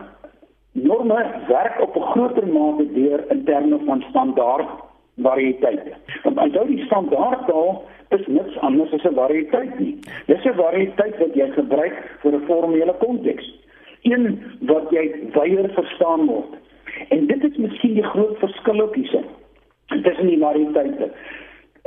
norme 0.72 1.25
werk 1.48 1.82
op 1.82 1.96
'n 1.96 2.10
groter 2.12 2.48
mate 2.48 2.94
deur 2.94 3.25
in 3.30 3.44
terme 3.44 3.80
van 3.86 4.04
standaard 4.10 4.68
variëteite. 5.22 5.94
Want 6.24 6.38
onthou 6.38 6.68
die 6.68 6.86
standaardtaal 6.86 7.84
is 8.10 8.28
niks 8.28 8.58
anders 8.60 8.94
as 8.94 9.04
'n 9.04 9.16
variëteit 9.16 9.80
nie. 9.80 9.96
Dis 10.26 10.46
'n 10.46 10.54
variëteit 10.54 11.18
wat 11.18 11.34
jy 11.36 11.48
gebruik 11.52 11.98
vir 12.22 12.34
'n 12.34 12.46
formele 12.46 12.94
konteks. 13.00 13.46
Een 14.02 14.44
wat 14.60 14.90
jy 14.90 15.12
weier 15.34 15.70
verstaan 15.74 16.26
word. 16.26 16.54
En 17.10 17.28
dit 17.28 17.44
is 17.44 17.58
miskien 17.58 17.94
die 17.94 18.04
groot 18.04 18.38
verskil 18.38 18.82
ook 18.82 18.96
hierse. 18.96 19.22
Tussen 19.88 20.28
die 20.28 20.40
variëteite. 20.40 21.12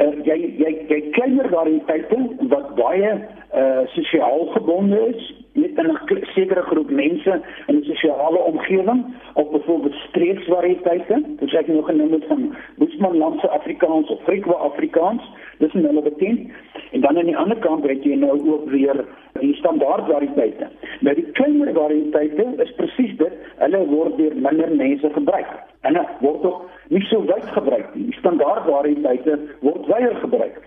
Uh, 0.01 0.25
jy 0.25 0.55
jy 0.57 0.87
jy 0.89 1.01
kleiner 1.11 1.49
variëteite 1.49 2.17
wat 2.49 2.75
baie 2.75 3.11
uh 3.55 3.83
sosiaal 3.87 4.47
gebonde 4.55 5.01
is 5.15 5.35
met 5.53 5.77
'n 5.77 6.25
sekere 6.35 6.63
groep 6.63 6.91
mense 6.91 7.43
in 7.67 7.77
'n 7.77 7.85
sosiale 7.85 8.39
omgewing 8.39 9.05
of 9.35 9.51
byvoorbeeld 9.51 9.95
streeksvariëteite, 9.95 11.23
soos 11.39 11.53
ek 11.53 11.67
nog 11.67 11.87
genoem 11.87 12.13
het 12.13 12.25
van 12.25 12.57
Boesmanlandse 13.01 13.49
Afrikaans 13.49 14.11
of 14.11 14.21
Frikwa 14.25 14.55
Afrikaans, 14.61 15.23
dis 15.59 15.73
nou 15.73 15.87
hulle 15.87 16.03
bekend. 16.03 16.51
En 16.93 17.01
dan 17.01 17.19
aan 17.19 17.29
die 17.31 17.37
ander 17.37 17.57
kant 17.59 17.85
het 17.89 18.05
jy 18.05 18.17
nou 18.21 18.35
ook 18.37 18.67
weer 18.69 18.99
die 19.41 19.55
standaard 19.57 20.05
variëteite. 20.11 20.69
Nou 21.01 21.15
die 21.17 21.25
kleiner 21.39 21.73
variëteite 21.73 22.45
is 22.65 22.73
presies 22.77 23.15
dit, 23.17 23.39
hulle 23.63 23.81
word 23.89 24.19
deur 24.19 24.37
minder 24.37 24.75
mense 24.77 25.11
gebruik. 25.15 25.55
En 25.89 25.97
dit 25.97 26.11
word 26.21 26.45
ook 26.45 26.67
nie 26.93 27.01
so 27.09 27.25
wyd 27.25 27.47
gebruik 27.55 27.95
nie. 27.95 28.11
Die 28.11 28.19
standaard 28.19 28.69
variëteite 28.69 29.39
word 29.65 29.89
wyer 29.89 30.19
gebruik. 30.21 30.61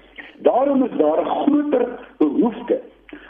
Daarom 0.48 0.84
is 0.88 0.98
daar 0.98 1.22
'n 1.22 1.30
groter 1.44 1.86
behoefte 2.18 2.82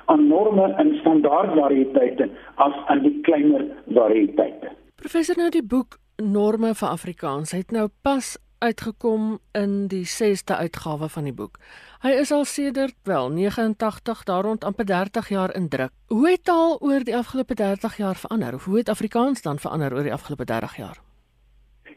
aan 0.06 0.28
norme 0.28 0.74
en 0.78 0.96
standaard 1.00 1.52
variëteite 1.60 2.30
as 2.56 2.76
aan 2.88 3.04
die 3.04 3.20
kleiner 3.22 3.68
variëteite. 3.88 4.72
Professor 4.96 5.36
nou 5.38 5.50
die 5.50 5.66
boek 5.68 6.00
Norme 6.22 6.76
vir 6.76 6.88
Afrikaans 6.88 7.52
het 7.52 7.72
nou 7.72 7.88
pas 8.02 8.38
uitgekom 8.64 9.38
in 9.52 9.74
die 9.92 10.06
6ste 10.08 10.56
uitgawe 10.56 11.10
van 11.16 11.28
die 11.28 11.36
boek. 11.36 11.60
Hy 12.04 12.14
is 12.22 12.32
al 12.32 12.46
sedert 12.48 12.96
wel 13.04 13.30
89 13.36 14.24
daar 14.30 14.44
rond 14.44 14.64
amper 14.64 14.86
30 14.86 15.30
jaar 15.30 15.56
in 15.56 15.68
druk. 15.70 15.92
Hoe 16.08 16.30
het 16.30 16.44
taal 16.44 16.78
oor 16.80 17.04
die 17.04 17.16
afgelope 17.18 17.56
30 17.60 17.98
jaar 17.98 18.16
verander? 18.16 18.60
Hoe 18.66 18.78
het 18.78 18.90
Afrikaans 18.90 19.42
dan 19.42 19.60
verander 19.60 19.94
oor 19.94 20.04
die 20.04 20.14
afgelope 20.14 20.46
30 20.46 20.78
jaar? 20.78 20.98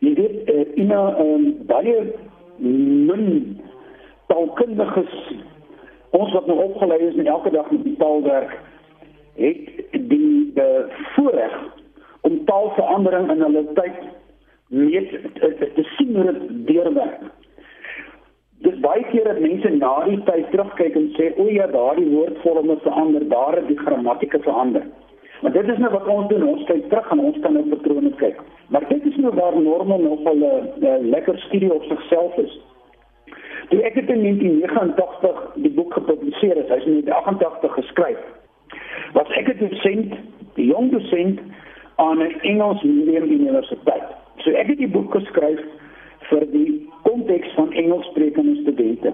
Jy 0.01 0.15
weet, 0.15 0.49
uh, 0.49 0.67
in 0.75 0.91
'n 0.91 1.21
um, 1.27 1.67
baie 1.67 2.15
min 2.59 3.61
taalkundiges 4.27 5.13
ons 6.11 6.33
wat 6.33 6.47
nou 6.47 6.59
opgelei 6.63 6.99
is 7.09 7.15
met 7.15 7.27
elke 7.27 7.51
dag 7.51 7.71
met 7.71 7.85
die 7.85 7.97
taalwerk 7.97 8.59
het 9.37 9.93
die 9.93 10.53
die 10.55 10.85
voorreg 11.15 11.57
om 12.21 12.45
taalverandering 12.45 13.31
in 13.31 13.43
hulle 13.45 13.65
tyd 13.75 13.99
meet 14.69 15.11
te, 15.11 15.85
sien 15.97 16.15
hoe 16.17 16.33
dit 16.33 16.67
deurwerk. 16.67 17.21
Dis 18.65 18.79
baie 18.81 19.05
keer 19.11 19.25
dat 19.25 19.41
mense 19.41 19.71
na 19.71 20.05
die 20.05 20.21
tyd 20.25 20.51
terugkyk 20.51 20.95
en 20.97 21.11
sê 21.17 21.33
o 21.37 21.49
ja, 21.53 21.67
daardie 21.71 22.09
woordvorme 22.11 22.79
verander, 22.83 23.29
daar 23.29 23.57
het 23.61 23.69
die 23.69 23.79
grammatieke 23.79 24.41
verander. 24.43 24.87
Maar 25.43 25.53
dit 25.53 25.69
is 25.69 25.79
nou 25.79 25.91
wat 25.93 26.07
ons 26.07 26.29
doen, 26.29 26.47
ons 26.49 26.65
kyk 26.65 26.89
terug 26.89 27.11
en 27.13 27.21
ons 27.29 27.37
kan 27.45 27.53
nou 27.53 27.67
patrone 27.69 28.13
kyk. 28.23 28.41
Maar 28.73 28.89
dit 28.89 29.05
is 29.05 29.17
nou 29.17 29.35
waar 29.37 29.61
norme 29.61 29.99
nog 29.99 30.21
'n 30.25 31.11
lekker 31.11 31.39
studie 31.39 31.75
op 31.75 31.83
sigself 31.83 32.37
is. 32.37 32.61
Toe 33.69 33.83
ek 33.83 33.95
het 33.95 34.09
in 34.09 34.23
1989 34.23 35.53
die 35.55 35.71
boek 35.71 35.93
gepubliseer 35.93 36.57
het, 36.57 36.69
hy's 36.69 36.85
in 36.85 37.03
1988 37.05 37.73
geskryf. 37.75 38.19
Was 39.13 39.29
ek 39.29 39.49
'n 39.49 39.59
dosent, 39.59 40.13
'n 40.57 40.63
jong 40.63 40.91
dosent 40.91 41.41
aan 41.97 42.19
'n 42.19 42.41
Engels 42.41 42.83
medium 42.83 43.31
universiteit. 43.31 44.26
So 44.47 44.55
ek 44.55 44.69
het 44.71 44.79
die 44.79 44.91
boek 44.91 45.11
geskryf 45.11 45.59
vir 46.31 46.45
die 46.53 46.69
konteks 47.03 47.55
van 47.59 47.73
Engelssprekende 47.75 48.61
studente. 48.61 49.11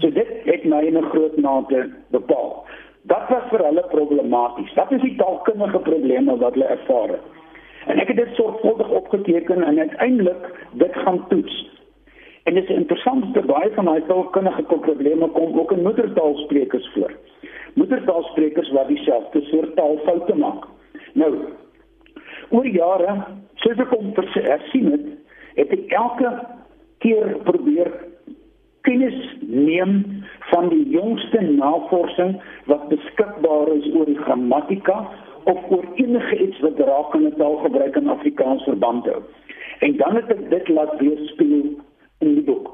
So 0.00 0.10
dit 0.12 0.28
het 0.44 0.64
my 0.68 0.82
in 0.84 0.98
'n 1.00 1.08
groot 1.12 1.36
mate 1.40 1.88
bepaal. 2.12 2.64
Dat 3.08 3.28
was 3.28 3.48
vir 3.48 3.64
hulle 3.64 3.84
problematies. 3.88 4.74
Dat 4.74 4.92
is 4.92 5.00
die 5.00 5.16
taalkundige 5.16 5.78
probleme 5.78 6.36
wat 6.36 6.52
hulle 6.52 6.68
ervaar 6.68 7.08
het. 7.08 7.24
En 7.86 7.98
ek 7.98 8.08
het 8.08 8.16
dit 8.16 8.34
sorgvuldig 8.34 8.88
opgeteken 8.88 9.62
en 9.62 9.78
uiteindelik 9.78 10.68
dit 10.72 10.94
gaan 10.94 11.28
toets. 11.28 11.80
En 12.42 12.54
dit 12.54 12.68
is 12.68 12.76
interessant 12.76 13.34
dat 13.34 13.46
baie 13.46 13.70
van 13.74 13.84
daai 13.84 14.02
taalkundige 14.06 14.62
probleme 14.62 15.28
kom 15.28 15.58
ook 15.58 15.72
in 15.72 15.82
moedertaalsprekers 15.82 16.90
voor. 16.94 17.12
Moedertaalsprekers 17.74 18.70
wat 18.70 18.88
dieselfde 18.88 19.40
soort 19.40 19.76
taalfoute 19.76 20.34
maak. 20.34 20.64
Nou, 21.12 21.34
oor 22.50 22.66
jare, 22.66 23.24
soos 23.62 23.78
ek 23.78 23.88
kom 23.88 24.12
hersien 24.16 24.90
het, 24.92 25.06
het 25.56 25.72
ek 25.76 25.92
elke 25.98 26.32
keer 27.04 27.36
probeer 27.46 27.90
kennis 28.86 29.18
neem 29.40 30.24
van 30.50 30.68
die 30.68 30.88
jongste 30.90 31.40
navorsing 31.40 32.34
wat 32.70 32.88
beskikbaar 32.90 33.70
is 33.76 33.86
oor 33.94 34.08
die 34.10 34.18
grammatika 34.18 34.98
of 35.44 35.70
oor 35.70 35.86
enige 35.94 36.38
iets 36.46 36.60
wat 36.60 36.78
raak 36.78 37.14
aan 37.14 37.30
taalgebruik 37.38 37.96
in 37.96 38.08
Afrikaans 38.08 38.62
verband 38.64 39.06
hou. 39.06 39.22
En 39.82 39.96
dan 39.96 40.18
het 40.18 40.30
ek 40.30 40.50
dit 40.50 40.68
laat 40.68 40.94
weerspieël 40.98 41.72
in 42.22 42.34
die 42.34 42.44
boek. 42.46 42.70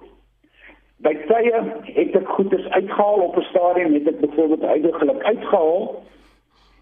By 1.05 1.15
tye 1.29 1.63
het 1.95 2.17
ek 2.19 2.33
goeders 2.37 2.67
uitgehaal 2.69 3.25
op 3.29 3.37
'n 3.37 3.49
stadium 3.51 3.95
het 3.95 4.09
ek 4.09 4.21
byvoorbeeld 4.21 4.69
heidaglik 4.73 5.23
uitgehaal 5.23 6.03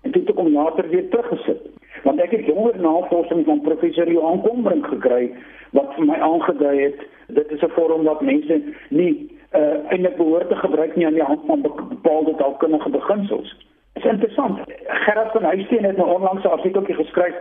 en 0.03 0.11
dit 0.11 0.27
het 0.29 0.37
om 0.37 0.53
later 0.53 0.89
weer 0.89 1.09
teruggesit. 1.09 1.76
Want 2.03 2.21
ek 2.21 2.31
het 2.31 2.47
jonger 2.47 2.81
navorsing 2.81 3.45
van 3.45 3.61
professor 3.61 4.11
Johan 4.11 4.43
Kombrink 4.43 4.87
gekry 4.87 5.33
wat 5.71 5.95
vir 5.95 6.05
my 6.05 6.15
aangedui 6.15 6.77
het 6.83 7.01
dit 7.27 7.51
is 7.51 7.63
'n 7.63 7.75
vorm 7.75 8.05
wat 8.05 8.21
mense 8.21 8.63
nie 8.89 9.31
uh, 9.53 9.91
eintlik 9.91 10.17
behoort 10.17 10.49
te 10.49 10.57
gebruik 10.57 10.97
nie 10.97 11.07
aan 11.07 11.19
die 11.19 11.23
hand 11.23 11.41
van 11.47 11.61
bepaalde 11.63 12.35
taalkundige 12.35 12.91
beginsels. 12.91 13.57
Dit 13.93 14.05
is 14.05 14.11
interessant. 14.11 14.59
Gerard 14.87 15.33
van 15.33 15.43
Huisteen 15.43 15.85
het 15.85 15.97
'n 15.97 16.01
nou 16.01 16.15
onlangse 16.15 16.49
artikeltjie 16.49 16.95
geskryf 16.95 17.35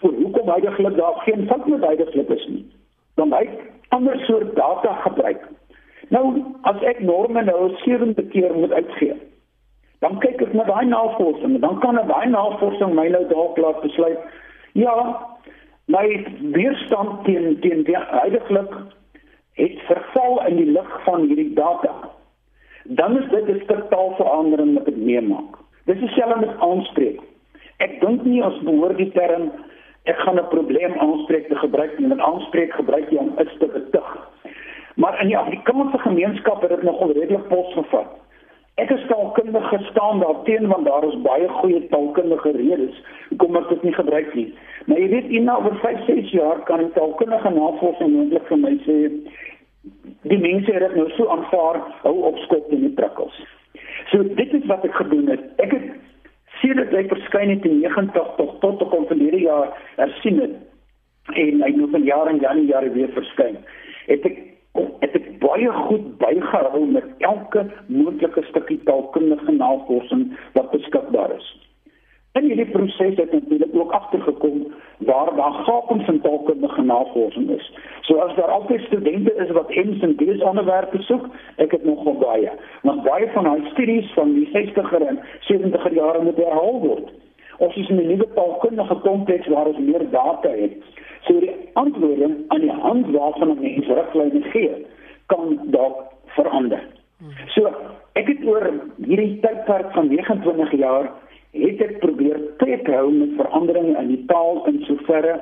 oor 0.00 0.12
hoekom 0.12 0.48
heidaglik 0.48 0.96
daar 0.96 1.14
geen 1.14 1.46
fout 1.46 1.66
met 1.66 1.84
heidaglik 1.84 2.28
is 2.28 2.46
nie. 2.46 2.66
Dan 3.14 3.32
hy 3.32 3.48
ander 3.88 4.18
soort 4.18 4.56
data 4.56 4.92
gebruik. 4.92 5.48
Nou 6.08 6.42
as 6.62 6.82
ek 6.82 7.00
norme 7.00 7.42
nou 7.42 7.70
'n 7.70 7.76
sewende 7.76 8.26
keer 8.26 8.54
moet 8.54 8.72
uitgee, 8.72 9.14
dan 10.04 10.18
kyk 10.20 10.42
ek 10.44 10.52
na 10.52 10.64
daai 10.68 10.86
navorsing, 10.86 11.60
dan 11.60 11.78
kan 11.80 11.96
'n 11.98 12.08
daai 12.08 12.28
navorsing 12.28 12.94
my 12.94 13.08
nou 13.08 13.24
dalk 13.28 13.56
laat 13.58 13.80
besluit, 13.80 14.18
ja, 14.72 14.96
my 15.88 16.06
weerstand 16.56 17.24
teen 17.24 17.60
teen 17.60 17.84
die 17.88 17.96
huidigelik 17.96 18.72
het 19.60 19.78
verval 19.88 20.42
in 20.48 20.56
die 20.56 20.70
lig 20.76 20.90
van 21.04 21.28
hierdie 21.28 21.54
data. 21.54 21.92
Dan 22.84 23.16
is 23.22 23.30
dit 23.30 23.48
'n 23.48 23.60
stuk 23.64 23.88
taalverandering 23.90 24.74
wat 24.74 24.88
ek 24.88 24.96
meemaak. 24.96 25.56
Dis 25.86 25.98
dieselfde 25.98 26.40
met 26.40 26.60
aanspreek. 26.60 27.20
Ek 27.78 28.00
dink 28.00 28.24
nie 28.24 28.44
ons 28.44 28.60
behoort 28.62 28.96
die 28.96 29.12
term 29.12 29.52
ek 30.04 30.18
gaan 30.18 30.38
'n 30.38 30.48
probleem 30.48 30.92
aanspreek 30.98 31.48
te 31.48 31.56
gebruik 31.56 31.98
nie, 31.98 32.08
want 32.08 32.20
aanspreek 32.20 32.72
gebruik 32.72 33.10
jy 33.10 33.16
om 33.16 33.32
iets 33.40 33.56
te 33.58 33.66
betug. 33.66 34.28
Maar 34.96 35.20
in 35.20 35.26
die 35.26 35.38
Afrikaanse 35.38 35.98
gemeenskap 35.98 36.60
het 36.60 36.70
dit 36.70 36.82
nogal 36.82 37.12
redelik 37.12 37.48
posgevat. 37.48 38.23
Ek 38.74 38.90
is 38.90 39.04
taalkundige 39.06 39.78
staan 39.90 40.18
daar 40.18 40.42
teen 40.44 40.66
want 40.66 40.86
daar 40.86 41.04
is 41.06 41.20
baie 41.22 41.48
goeie 41.48 41.86
taalkundige 41.88 42.50
redes 42.56 42.96
hoekom 43.28 43.56
ek 43.60 43.68
dit 43.68 43.82
nie 43.86 43.92
gebruik 43.94 44.32
nie. 44.34 44.48
Maar 44.86 44.98
jy 44.98 45.08
weet 45.12 45.28
in 45.30 45.50
oor 45.50 45.76
5, 45.82 46.00
6 46.06 46.32
jaar 46.34 46.62
kan 46.66 46.82
die 46.82 46.90
taalkundige 46.96 47.52
navorsing 47.54 48.10
moontlik 48.16 48.48
vir 48.50 48.58
my 48.64 48.72
sê 48.86 48.96
die 50.32 50.40
mense 50.40 50.72
het 50.74 50.82
dit 50.88 50.96
nou 50.98 51.06
so 51.14 51.28
aanvaar 51.30 51.78
hou 52.02 52.16
op 52.30 52.40
skop 52.46 52.72
in 52.74 52.82
die 52.88 52.94
prikkels. 52.98 53.36
So 54.10 54.26
dit 54.40 54.58
is 54.58 54.66
wat 54.66 54.82
ek 54.88 54.98
gedoen 54.98 55.30
het. 55.30 55.46
Ek 55.62 55.70
het 55.76 55.86
sedert 56.58 56.90
hy 56.98 57.04
verskyn 57.12 57.54
het 57.54 57.70
in 57.70 57.78
90 57.84 58.34
tot 58.40 58.58
tot 58.64 58.82
op 58.82 58.96
verlede 59.06 59.44
jaar 59.44 59.70
hersien 60.00 60.42
het 60.42 60.58
en 61.30 61.62
hy 61.62 61.70
nou 61.78 61.88
van 61.94 62.10
jaar 62.10 62.26
en 62.26 62.42
Januarie 62.42 62.90
weer 62.98 63.14
verskyn. 63.14 63.62
Het 64.10 64.26
ek 64.28 64.42
het 64.74 65.14
ek 65.14 65.26
baie 65.42 65.70
goed 65.86 66.06
bygehou 66.18 66.86
met 66.86 67.04
elke 67.18 67.66
moontlike 67.86 68.42
stukkie 68.50 68.80
taalkundige 68.88 69.52
navorsing 69.52 70.32
wat 70.52 70.70
beskikbaar 70.70 71.36
is. 71.36 71.52
In 72.34 72.48
hierdie 72.50 72.66
proses 72.66 73.14
het 73.14 73.32
natuurlik 73.32 73.74
ook 73.78 73.92
agtergekom 73.92 74.66
waar 74.98 75.36
daar 75.36 75.52
gapings 75.52 76.08
in 76.08 76.20
taalkundige 76.20 76.82
navorsing 76.82 77.50
is. 77.50 77.72
So 78.00 78.16
as 78.16 78.34
daar 78.34 78.50
altyd 78.50 78.80
studente 78.80 79.34
is 79.34 79.50
wat 79.50 79.68
M's 79.68 80.00
en 80.00 80.16
D's 80.16 80.42
onderwerpe 80.42 81.02
soek, 81.02 81.28
ek 81.56 81.70
het 81.70 81.84
nogal 81.84 82.18
baie. 82.18 82.50
Want 82.82 83.02
baie 83.02 83.30
van 83.36 83.46
hulle 83.46 83.70
studies 83.70 84.10
van 84.12 84.34
die 84.34 84.48
60er 84.50 85.06
en 85.06 85.20
70er 85.52 85.94
jare 85.94 86.22
moet 86.22 86.36
herhaal 86.36 86.80
word. 86.80 87.12
Ons 87.58 87.76
is 87.76 87.88
in 87.88 88.02
'n 88.02 88.06
nuwe 88.06 88.26
taalkundige 88.34 88.94
konteks 88.94 89.46
waar 89.46 89.66
ons 89.66 89.78
meer 89.78 90.10
data 90.10 90.48
het. 90.48 90.82
So 91.26 91.40
die 91.40 91.52
antwoorde 91.72 92.30
aan 92.48 92.60
die 92.60 92.70
hand 92.70 93.10
waarvan 93.10 93.50
'n 93.50 93.60
mens 93.60 93.86
riglyne 93.86 94.42
gee, 94.52 94.86
kan 95.26 95.58
dalk 95.64 96.12
verander. 96.26 96.82
So 97.54 97.70
ek 98.12 98.26
het 98.28 98.44
oor 98.44 98.70
hierdie 98.96 99.40
tydperk 99.40 99.92
van 99.92 100.08
29 100.08 100.72
jaar 100.72 101.10
het 101.52 101.80
ek 101.80 101.98
probeer 101.98 102.40
tred 102.58 102.86
hou 102.86 103.10
met 103.12 103.36
veranderinge 103.36 103.98
in 104.00 104.08
die 104.08 104.24
taal 104.26 104.66
in 104.66 104.82
soverre 104.88 105.40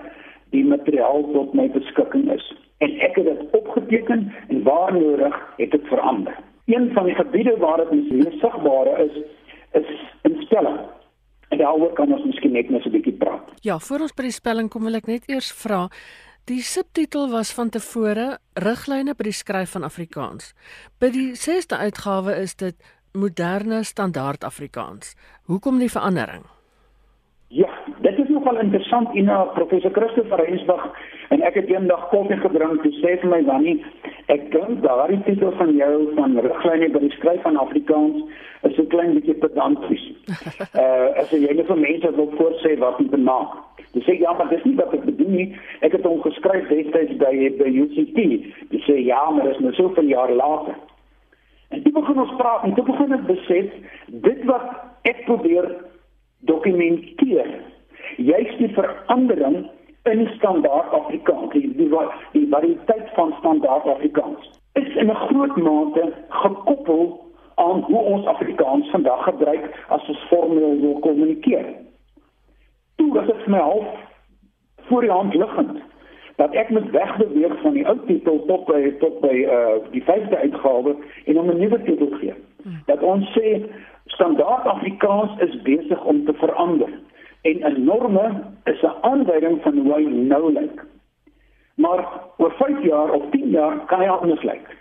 die 0.51 0.65
materiaal 0.65 1.25
tot 1.33 1.55
my 1.55 1.69
beskikking 1.73 2.31
is. 2.33 2.55
En 2.79 2.99
ek 3.01 3.17
het 3.17 3.25
dit 3.25 3.43
opgeteken 3.51 4.33
en 4.49 4.63
waar 4.63 4.93
nodig 4.93 5.37
het 5.57 5.71
dit 5.71 5.87
verander. 5.87 6.37
een 6.67 6.91
van 6.93 7.05
die 7.05 7.15
gebiede 7.15 7.57
waar 7.59 7.77
dit 7.77 8.11
mees 8.11 8.39
sigbaar 8.41 9.01
is, 9.01 9.15
is 9.73 9.89
in 10.23 10.37
spelling. 10.43 10.79
En 11.53 11.61
daaroor 11.61 11.93
kan 11.99 12.13
ons 12.13 12.25
miskien 12.25 12.53
net 12.57 12.71
net 12.71 12.87
'n 12.87 12.91
bietjie 12.91 13.17
praat. 13.21 13.45
Ja, 13.61 13.79
voor 13.79 14.01
ons 14.09 14.15
by 14.17 14.23
die 14.23 14.39
spelling 14.41 14.69
kom 14.71 14.85
wil 14.85 14.97
ek 14.97 15.07
net 15.07 15.29
eers 15.29 15.53
vra 15.53 15.89
Die 16.51 16.63
subtitel 16.67 17.29
was 17.31 17.53
van 17.55 17.69
tevore 17.71 18.39
Riglyne 18.59 19.13
by 19.15 19.29
die 19.29 19.37
skryf 19.37 19.77
van 19.77 19.85
Afrikaans. 19.87 20.49
By 20.99 21.13
die 21.15 21.29
6de 21.39 21.79
uitgawe 21.79 22.35
is 22.35 22.57
dit 22.59 22.75
Moderne 23.15 23.85
Standaard 23.87 24.43
Afrikaans. 24.43 25.15
Hoekom 25.47 25.79
die 25.79 25.91
verandering? 25.93 26.43
Ja, 27.55 27.71
dit 28.03 28.19
is 28.19 28.29
nogal 28.35 28.59
interessant 28.59 29.15
in 29.15 29.31
uh, 29.31 29.45
professor 29.55 29.95
Christopher 29.95 30.43
Rensburg 30.43 30.99
en 31.33 31.43
ek 31.49 31.57
het 31.61 31.71
eendag 31.73 32.09
koffie 32.13 32.39
gedrink 32.43 32.83
toe 32.85 32.93
sê 33.01 33.17
vir 33.23 33.31
my 33.33 33.41
Wannie, 33.49 33.79
ek 34.35 34.51
dink 34.53 34.83
daardie 34.85 35.21
titel 35.27 35.53
van 35.59 35.73
jou 35.79 35.93
van 36.19 36.39
riglyne 36.47 36.91
by 36.95 37.03
die 37.05 37.13
skryf 37.17 37.43
van 37.47 37.59
Afrikaans 37.61 38.21
is 38.69 38.79
'n 38.79 38.89
klein 38.95 39.15
bietjie 39.17 39.39
pedanties. 39.45 40.05
uh 40.83 41.09
as 41.23 41.31
jy 41.31 41.55
net 41.57 41.67
vir 41.67 41.81
mense 41.85 42.15
wil 42.21 42.31
voorsê 42.39 42.77
wat 42.85 43.01
jy 43.01 43.09
bemaak. 43.17 43.59
Dis 43.93 44.05
sê 44.09 44.17
ja, 44.21 44.33
maar 44.33 44.49
dis 44.49 44.65
nie 44.65 44.77
wat 44.77 44.95
ek 44.95 45.05
bedoel 45.05 45.33
nie. 45.39 45.49
Ek 45.81 45.93
het 45.93 46.07
hom 46.09 46.23
geskryf 46.23 46.69
destyds 46.69 47.19
by 47.21 47.35
by 47.59 47.69
UCT. 47.85 48.19
Dis 48.71 48.87
sê 48.89 48.97
ja, 49.05 49.21
maar 49.31 49.49
dis 49.51 49.61
nou 49.61 49.73
soveel 49.73 50.09
jaar 50.15 50.33
later. 50.33 50.77
En 51.73 51.83
toe 51.83 51.93
begin 51.93 52.21
ons 52.21 52.37
praat 52.37 52.65
en 52.65 52.75
toe 52.75 52.85
begin 52.85 53.13
ek 53.13 53.27
besef 53.27 53.73
dit 54.29 54.45
wat 54.45 54.67
ek 55.09 55.25
probeer 55.25 55.69
dokumenteer 56.49 57.49
juist 58.17 58.59
die 58.59 58.73
verandering 58.77 59.63
in 60.03 60.29
standaard 60.37 60.93
Afrikaans 60.93 61.53
die 61.53 61.75
die, 61.77 61.91
die 62.33 62.47
variëteit 62.51 63.11
van 63.15 63.35
standaard 63.39 63.87
Afrikaans 63.87 64.51
is 64.73 64.95
in 64.95 65.11
'n 65.11 65.15
groot 65.27 65.57
mate 65.57 66.13
gekoppel 66.29 67.31
aan 67.55 67.81
hoe 67.81 67.99
ons 67.99 68.27
Afrikaans 68.27 68.91
vandag 68.91 69.25
gebruik 69.25 69.85
as 69.89 70.09
ons 70.09 70.19
formeel 70.19 70.81
wil 70.81 70.99
kommunikeer. 70.99 71.67
Toe 72.97 73.13
was 73.13 73.27
dit 73.27 73.47
my 73.47 73.59
half 73.59 73.87
voor 74.77 75.01
die 75.01 75.11
hand 75.11 75.35
liggend 75.35 75.81
dat 76.37 76.55
ek 76.55 76.69
moet 76.69 76.91
wegbeweeg 76.91 77.61
van 77.61 77.73
die 77.73 77.87
ou 77.89 77.99
titel 78.07 78.45
tot 78.47 78.65
by 78.65 78.97
tot 78.99 79.21
by 79.21 79.35
uh 79.57 79.77
die 79.91 80.03
vyfde 80.03 80.37
uitgawe 80.37 80.97
en 81.25 81.39
om 81.39 81.51
'n 81.51 81.59
nuwe 81.59 81.83
titel 81.83 82.11
gee. 82.19 82.35
Dat 82.87 83.03
ons 83.03 83.39
sê 83.39 83.63
standaard 84.07 84.67
Afrikaans 84.67 85.41
is 85.41 85.63
besig 85.63 86.05
om 86.05 86.25
te 86.25 86.33
verander 86.33 86.89
en 87.43 87.57
'n 87.73 87.85
norme 87.85 88.43
is 88.65 88.82
aanduiding 89.33 89.63
van 89.63 89.79
hoe 89.79 89.95
hy 89.95 90.03
nou 90.05 90.53
lyk. 90.53 90.85
Maar 91.75 92.05
oor 92.37 92.53
5 92.53 92.85
jaar 92.85 93.11
of 93.11 93.31
10 93.31 93.51
jaar 93.51 93.85
kan 93.87 94.01
hy 94.01 94.07
anders 94.07 94.43
lyk. 94.43 94.77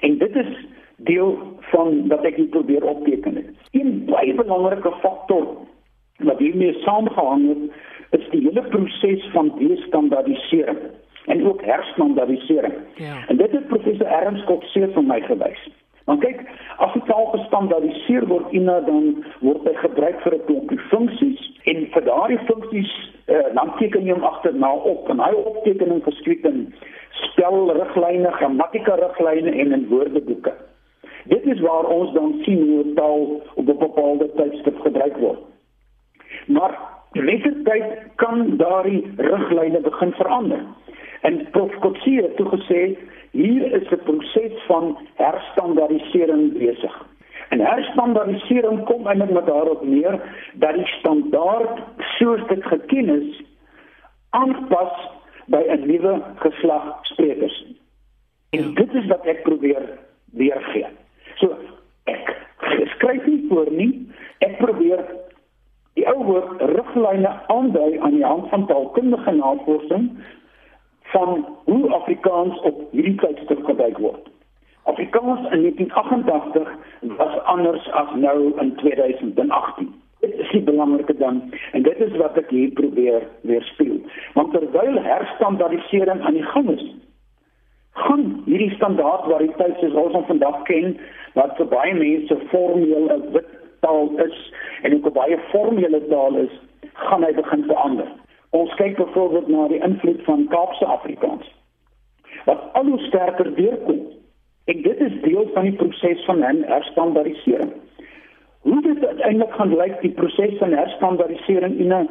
En 0.00 0.18
dit 0.18 0.36
is 0.36 0.66
deel 0.96 1.38
van 1.70 2.08
wat 2.08 2.24
ek 2.24 2.36
hier 2.36 2.52
probeer 2.54 2.84
opteken 2.84 3.36
het. 3.36 3.50
Een 3.70 4.04
baie 4.06 4.34
belangrike 4.34 4.92
faktor 5.02 5.46
wat 6.18 6.38
hiermee 6.38 6.74
saamgehang 6.82 7.48
het, 7.48 8.20
is 8.20 8.30
die 8.30 8.42
hele 8.42 8.62
proses 8.62 9.26
van 9.32 9.52
destandardisering 9.58 10.78
en 11.26 11.46
ook 11.46 11.62
herstandardisering. 11.62 12.74
Ja. 12.96 13.26
En 13.28 13.36
dit 13.36 13.50
het 13.50 13.66
professor 13.66 14.06
Ernst 14.06 14.44
Kok 14.44 14.62
seer 14.62 14.88
vir 14.94 15.04
my 15.04 15.20
gewys. 15.20 15.68
Want 16.08 16.22
kyk, 16.24 16.38
as 16.80 16.92
die 16.96 17.02
taal 17.04 17.26
gestandaardiseer 17.34 18.24
word, 18.30 18.52
ina 18.56 18.78
dan 18.86 19.10
word 19.44 19.66
hy 19.68 19.74
gebruik 19.82 20.22
vir 20.24 20.36
'n 20.38 20.44
klompie 20.46 20.78
funksies 20.88 21.42
en 21.68 21.84
vir 21.92 22.04
daardie 22.06 22.38
funksies 22.48 22.92
uh, 23.28 23.42
dan 23.58 23.74
teken 23.76 24.06
jy 24.06 24.16
hom 24.16 24.24
agterna 24.24 24.70
op 24.92 25.10
en 25.12 25.20
hy 25.20 25.34
optekening 25.36 26.00
geskryf 26.06 26.48
in 26.48 26.62
spelriglyne, 27.26 28.32
grammatika 28.38 28.96
riglyne 29.02 29.52
en 29.52 29.76
in 29.76 29.84
woordeboeke. 29.92 30.54
Dit 31.28 31.44
is 31.44 31.60
waar 31.60 31.84
ons 31.92 32.12
dan 32.16 32.40
sien 32.46 32.64
hoe 32.70 32.94
taal 32.96 33.26
op 33.54 33.68
'n 33.68 33.78
bepaalde 33.84 34.30
tydstip 34.40 34.80
gebruik 34.80 35.16
word. 35.16 35.44
Maar 36.46 36.72
met 37.12 37.42
die 37.42 37.62
tyd 37.62 37.84
kan 38.16 38.56
daardie 38.56 39.04
riglyne 39.16 39.80
begin 39.80 40.12
verander. 40.12 40.64
En 41.20 41.50
Prof 41.50 41.74
Kotse 41.78 42.10
het 42.10 42.36
toegesê 42.36 42.98
hier 43.30 43.72
is 43.72 43.88
'n 43.90 44.02
proses 44.04 44.52
van 44.66 44.98
herstandardisering 45.14 46.58
besig. 46.58 47.06
En 47.48 47.60
herstandardisering 47.60 48.84
kom 48.84 49.06
eintlik 49.06 49.30
met 49.30 49.46
daarop 49.46 49.84
neer 49.84 50.20
dat 50.54 50.74
die 50.74 50.86
standaard 50.86 51.80
soos 51.98 52.40
dit 52.48 52.64
geken 52.64 53.08
is 53.22 53.42
aanpas 54.30 54.92
by 55.46 55.62
'n 55.66 55.86
nuwe 55.86 56.22
geslag 56.36 56.98
sprekers. 57.02 57.64
En 58.50 58.62
ja. 58.62 58.74
dit 58.74 58.94
is 58.94 59.06
wat 59.06 59.24
ek 59.24 59.42
probeer 59.42 59.98
weergee. 60.32 60.86
So 61.34 61.56
ek 62.04 62.36
skryf 62.84 63.26
nie 63.26 63.46
voor 63.48 63.70
nie. 63.70 64.08
Ek 64.38 64.56
probeer 64.58 65.04
die 65.94 66.06
ou 66.08 66.24
woord 66.24 66.62
riglyne 66.62 67.32
aandui 67.46 67.98
aan 67.98 68.14
die 68.14 68.24
hand 68.24 68.48
van 68.48 68.66
taalkundige 68.66 69.32
navorsing 69.32 70.10
van 71.12 71.46
hoe 71.64 71.92
Afrikaans 71.92 72.60
op 72.60 72.82
hierdie 72.90 73.14
tydstip 73.14 73.64
gebruik 73.64 73.98
word. 73.98 74.28
Afrikaans 74.82 75.50
in 75.52 75.60
1988 75.60 76.68
was 77.00 77.38
anders 77.44 77.90
as 77.90 78.14
nou 78.14 78.52
in 78.60 78.74
2018. 78.76 79.94
Dit 80.20 80.34
is 80.34 80.50
die 80.50 80.62
belangrike 80.62 81.16
ding 81.16 81.42
en 81.72 81.82
dit 81.82 82.00
is 82.00 82.16
wat 82.16 82.38
ek 82.40 82.50
hier 82.50 82.72
probeer 82.72 83.26
weerspieël. 83.40 84.00
Want 84.34 84.52
terwyl 84.52 84.96
herstandardisering 85.02 86.24
aan 86.24 86.38
die 86.40 86.48
gang 86.54 86.70
is, 86.70 86.86
gaan 87.92 88.42
hierdie 88.46 88.74
standaard 88.74 89.28
variëteit 89.30 89.78
soos 89.80 89.96
ons 90.04 90.16
hom 90.16 90.26
vandag 90.30 90.62
ken, 90.70 90.96
wat 91.38 91.56
vir 91.60 91.68
baie 91.70 91.94
mense 91.94 92.40
formeel 92.52 93.12
'n 93.14 93.30
wit 93.36 93.52
taal 93.84 94.08
is 94.24 94.38
en 94.82 94.94
ook 94.94 95.06
'n 95.06 95.18
baie 95.20 95.38
formele 95.52 96.00
taal 96.08 96.36
is, 96.36 96.54
gaan 96.94 97.22
hy 97.22 97.32
begin 97.34 97.64
verander. 97.64 98.08
Ons 98.50 98.74
kyk 98.74 98.96
byvoorbeeld 98.96 99.48
na 99.48 99.68
die 99.68 99.82
invloed 99.82 100.22
van 100.24 100.46
Kaapse 100.48 100.86
Afrikaans 100.86 101.56
wat 102.44 102.72
al 102.72 102.84
hoe 102.84 102.98
sterker 102.98 103.54
deurkom. 103.54 104.00
En 104.64 104.82
dit 104.82 105.00
is 105.00 105.20
deel 105.22 105.50
van 105.54 105.62
die 105.62 105.72
proses 105.72 106.24
van 106.24 106.42
herstandardisering. 106.42 107.72
Hoe 108.60 108.82
dit 108.82 109.06
uiteindelik 109.06 109.52
gaan 109.54 109.76
lyk 109.76 110.00
die 110.00 110.10
proses 110.10 110.56
van 110.58 110.72
herstandardisering 110.72 111.78
in 111.78 111.92
'n 111.92 112.08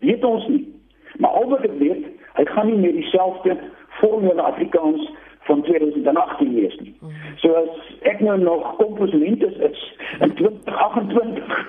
weet 0.00 0.24
ons 0.24 0.46
nie. 0.48 0.74
Maar 1.18 1.30
al 1.30 1.48
wat 1.48 1.64
ek 1.64 1.78
weet, 1.78 2.06
hy 2.32 2.44
gaan 2.44 2.66
nie 2.66 2.78
meer 2.78 2.92
dieselfde 2.92 3.56
formele 3.88 4.42
Afrikaans 4.42 5.10
van 5.48 5.62
2018 5.62 6.54
wees 6.54 6.76
nie. 6.84 6.94
So 7.42 7.56
as 7.62 7.90
ek 8.10 8.20
nou 8.20 8.36
nog 8.42 8.76
komposment 8.76 9.42
is, 9.48 9.58
is 9.70 9.82
in 10.20 10.34
2028 10.40 11.66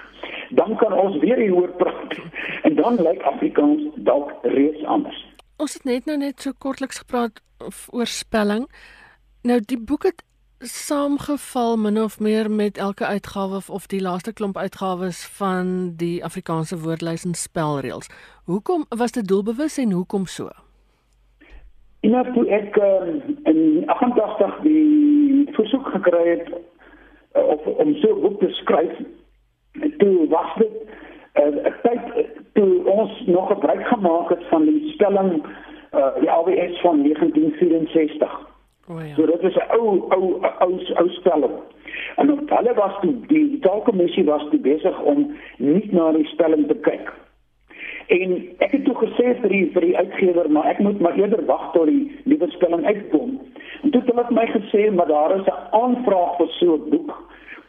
dan 0.60 0.76
kan 0.82 0.94
ons 0.94 1.18
weer 1.22 1.38
hieroor 1.38 1.72
praat 1.82 2.16
en 2.68 2.76
dan 2.76 3.02
lyk 3.02 3.22
Afrikaans 3.34 3.84
dalk 3.96 4.34
reeds 4.42 4.84
anders. 4.86 5.20
Ons 5.58 5.78
het 5.78 5.86
net 5.90 6.10
nou 6.10 6.18
net 6.18 6.42
so 6.42 6.56
kortliks 6.58 7.04
gepraat 7.04 7.44
oor 7.92 8.08
spelling. 8.08 8.66
Nou 9.44 9.60
die 9.60 9.80
boek 9.80 10.08
het 10.10 10.24
saamgeval 10.60 11.78
min 11.80 12.02
of 12.02 12.20
meer 12.20 12.52
met 12.52 12.78
elke 12.78 13.06
uitgawe 13.06 13.62
of 13.68 13.88
die 13.88 14.02
laaste 14.02 14.34
klomp 14.34 14.58
uitgawes 14.58 15.24
van 15.40 15.94
die 15.96 16.24
Afrikaanse 16.24 16.80
woordlys 16.80 17.24
en 17.26 17.34
spelreëls. 17.34 18.10
Hoekom 18.44 18.86
was 18.90 19.16
dit 19.16 19.28
doelbewus 19.28 19.78
en 19.78 19.92
hoekom 19.92 20.26
so? 20.26 20.50
En 22.00 22.10
nou 22.10 22.34
toe 22.34 22.46
ek 22.48 22.78
uh, 22.78 23.08
in 23.44 23.84
88 23.86 24.60
die 24.64 25.48
versoek 25.52 25.88
gekry 25.88 26.28
het 26.28 26.48
uh, 26.50 27.44
of 27.44 27.66
om 27.66 27.96
so 27.96 28.16
'n 28.16 28.22
boek 28.22 28.40
te 28.40 28.50
skryf, 28.50 28.94
toe 29.98 30.28
was 30.28 30.54
dit 30.58 30.76
'n 31.36 31.58
uh, 31.58 31.74
tyd 31.84 32.28
toe 32.54 32.86
ons 32.86 33.24
nog 33.26 33.48
gebruik 33.48 33.88
gemaak 33.88 34.30
het 34.30 34.44
van 34.50 34.64
die 34.66 34.92
spelling 34.94 35.44
uh, 35.94 36.16
die 36.20 36.32
AWS 36.32 36.82
van 36.82 37.04
1964. 37.04 38.40
Oh 38.90 39.08
ja. 39.08 39.16
So 39.16 39.26
dit 39.26 39.42
is 39.42 39.56
'n 39.56 39.72
ou 39.78 39.88
ou 40.10 40.42
ou 40.60 40.72
ou 40.96 41.10
spelling. 41.10 41.56
En 42.16 42.28
hulle 42.46 42.74
was 42.74 43.00
toe 43.02 43.14
die 43.28 43.60
taalkommissie 43.60 44.24
was 44.24 44.48
toe 44.50 44.60
besig 44.60 45.02
om 45.02 45.36
nie 45.58 45.88
na 45.92 46.12
die 46.12 46.26
spelling 46.26 46.68
te 46.68 46.76
kyk. 46.76 47.14
En 48.08 48.56
ek 48.58 48.72
het 48.72 48.84
toe 48.86 48.96
gesê 49.20 49.42
vir 49.42 49.50
die 49.50 49.66
vir 49.74 49.82
die 49.82 49.98
uitgewer, 49.98 50.50
maar 50.50 50.66
ek 50.72 50.80
moet 50.80 51.00
maar 51.00 51.18
eerder 51.20 51.46
wag 51.46 51.72
tot 51.74 51.88
die 51.88 52.12
nuwe 52.24 52.48
spelling 52.52 52.86
uitkom. 52.86 53.40
En 53.84 53.92
toe 53.92 54.02
het 54.02 54.12
hulle 54.12 54.26
my 54.32 54.46
gesê, 54.48 54.92
maar 54.92 55.08
daar 55.08 55.36
is 55.36 55.46
'n 55.46 55.60
aanvraag 55.72 56.38
vir 56.38 56.48
so 56.60 56.76
'n 56.76 56.90
boek 56.90 57.12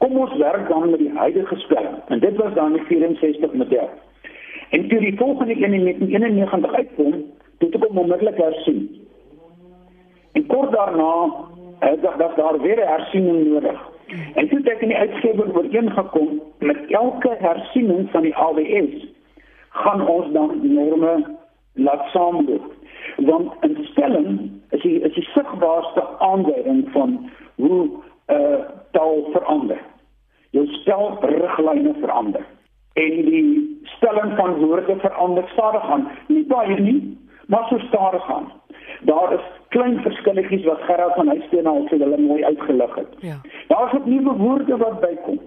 kom 0.00 0.16
ons 0.16 0.36
werk 0.40 0.68
dan 0.68 0.90
met 0.90 0.98
die 0.98 1.12
huidige 1.14 1.56
spelling. 1.56 1.96
En 2.08 2.20
dit 2.20 2.36
was 2.36 2.54
dan 2.54 2.72
die 2.72 2.82
64 2.88 3.52
model. 3.52 3.88
En 4.70 4.88
toe 4.88 4.98
die 4.98 5.16
volgende 5.16 5.52
een 5.52 5.72
in 5.72 5.82
1991 5.82 6.74
uitkom, 6.74 7.12
toe 7.58 7.68
het 7.68 7.74
ek 7.74 7.88
hom 7.88 7.98
onmiddellik 7.98 8.36
hersien. 8.36 8.80
En 10.32 10.46
kort 10.46 10.72
daarna 10.72 11.12
het 11.78 12.04
ek 12.04 12.18
dat 12.18 12.36
daar 12.36 12.60
weer 12.60 12.80
'n 12.80 12.92
hersiening 12.94 13.52
nodig. 13.52 13.80
En 14.34 14.48
toe 14.48 14.58
het 14.58 14.68
ek 14.68 14.80
in 14.80 14.88
die 14.88 14.96
uitgewer 14.96 15.56
ooreengekom 15.56 16.42
met 16.58 16.78
elke 16.88 17.36
hersiening 17.38 18.10
van 18.10 18.22
die 18.22 18.36
AWS 18.36 19.06
gaan 19.68 20.06
ons 20.08 20.32
dan 20.32 20.60
norme 20.62 21.38
laat 21.74 22.08
saamloop. 22.12 22.72
Want 23.16 23.52
'n 23.60 23.84
stelling 23.90 24.50
is 24.70 24.82
die 24.82 25.00
is 25.00 25.14
die 25.14 25.28
sigbaarste 25.34 26.18
aanduiding 26.18 26.88
van 26.92 27.30
hoe 27.54 27.88
uh 28.26 28.60
taal 28.90 29.28
verander. 29.32 29.78
Jou 30.50 30.66
spelriglyne 30.66 31.94
verander 32.00 32.44
en 32.92 33.24
die 33.24 33.80
stelling 33.82 34.36
van 34.36 34.54
woorde 34.54 34.96
verander 34.98 35.48
stadig 35.52 35.82
aan. 35.82 36.08
Nie 36.26 36.46
baie 36.46 36.80
nie, 36.80 37.18
maar 37.46 37.66
so 37.68 37.78
stadig 37.78 38.32
aan. 38.32 38.52
Daar 39.00 39.32
is 39.32 39.40
klein 39.68 40.00
verskilletjies 40.00 40.64
wat 40.64 40.80
Gerard 40.80 41.14
van 41.14 41.28
Huisteen 41.28 41.66
al 41.66 41.86
sê 41.88 41.98
hulle 41.98 42.18
mooi 42.18 42.44
uitgelig 42.44 42.94
het. 42.94 43.14
Ja. 43.18 43.36
Daar's 43.68 43.92
ook 43.94 44.06
nuwe 44.06 44.36
woorde 44.36 44.76
wat 44.76 45.00
bykom. 45.00 45.40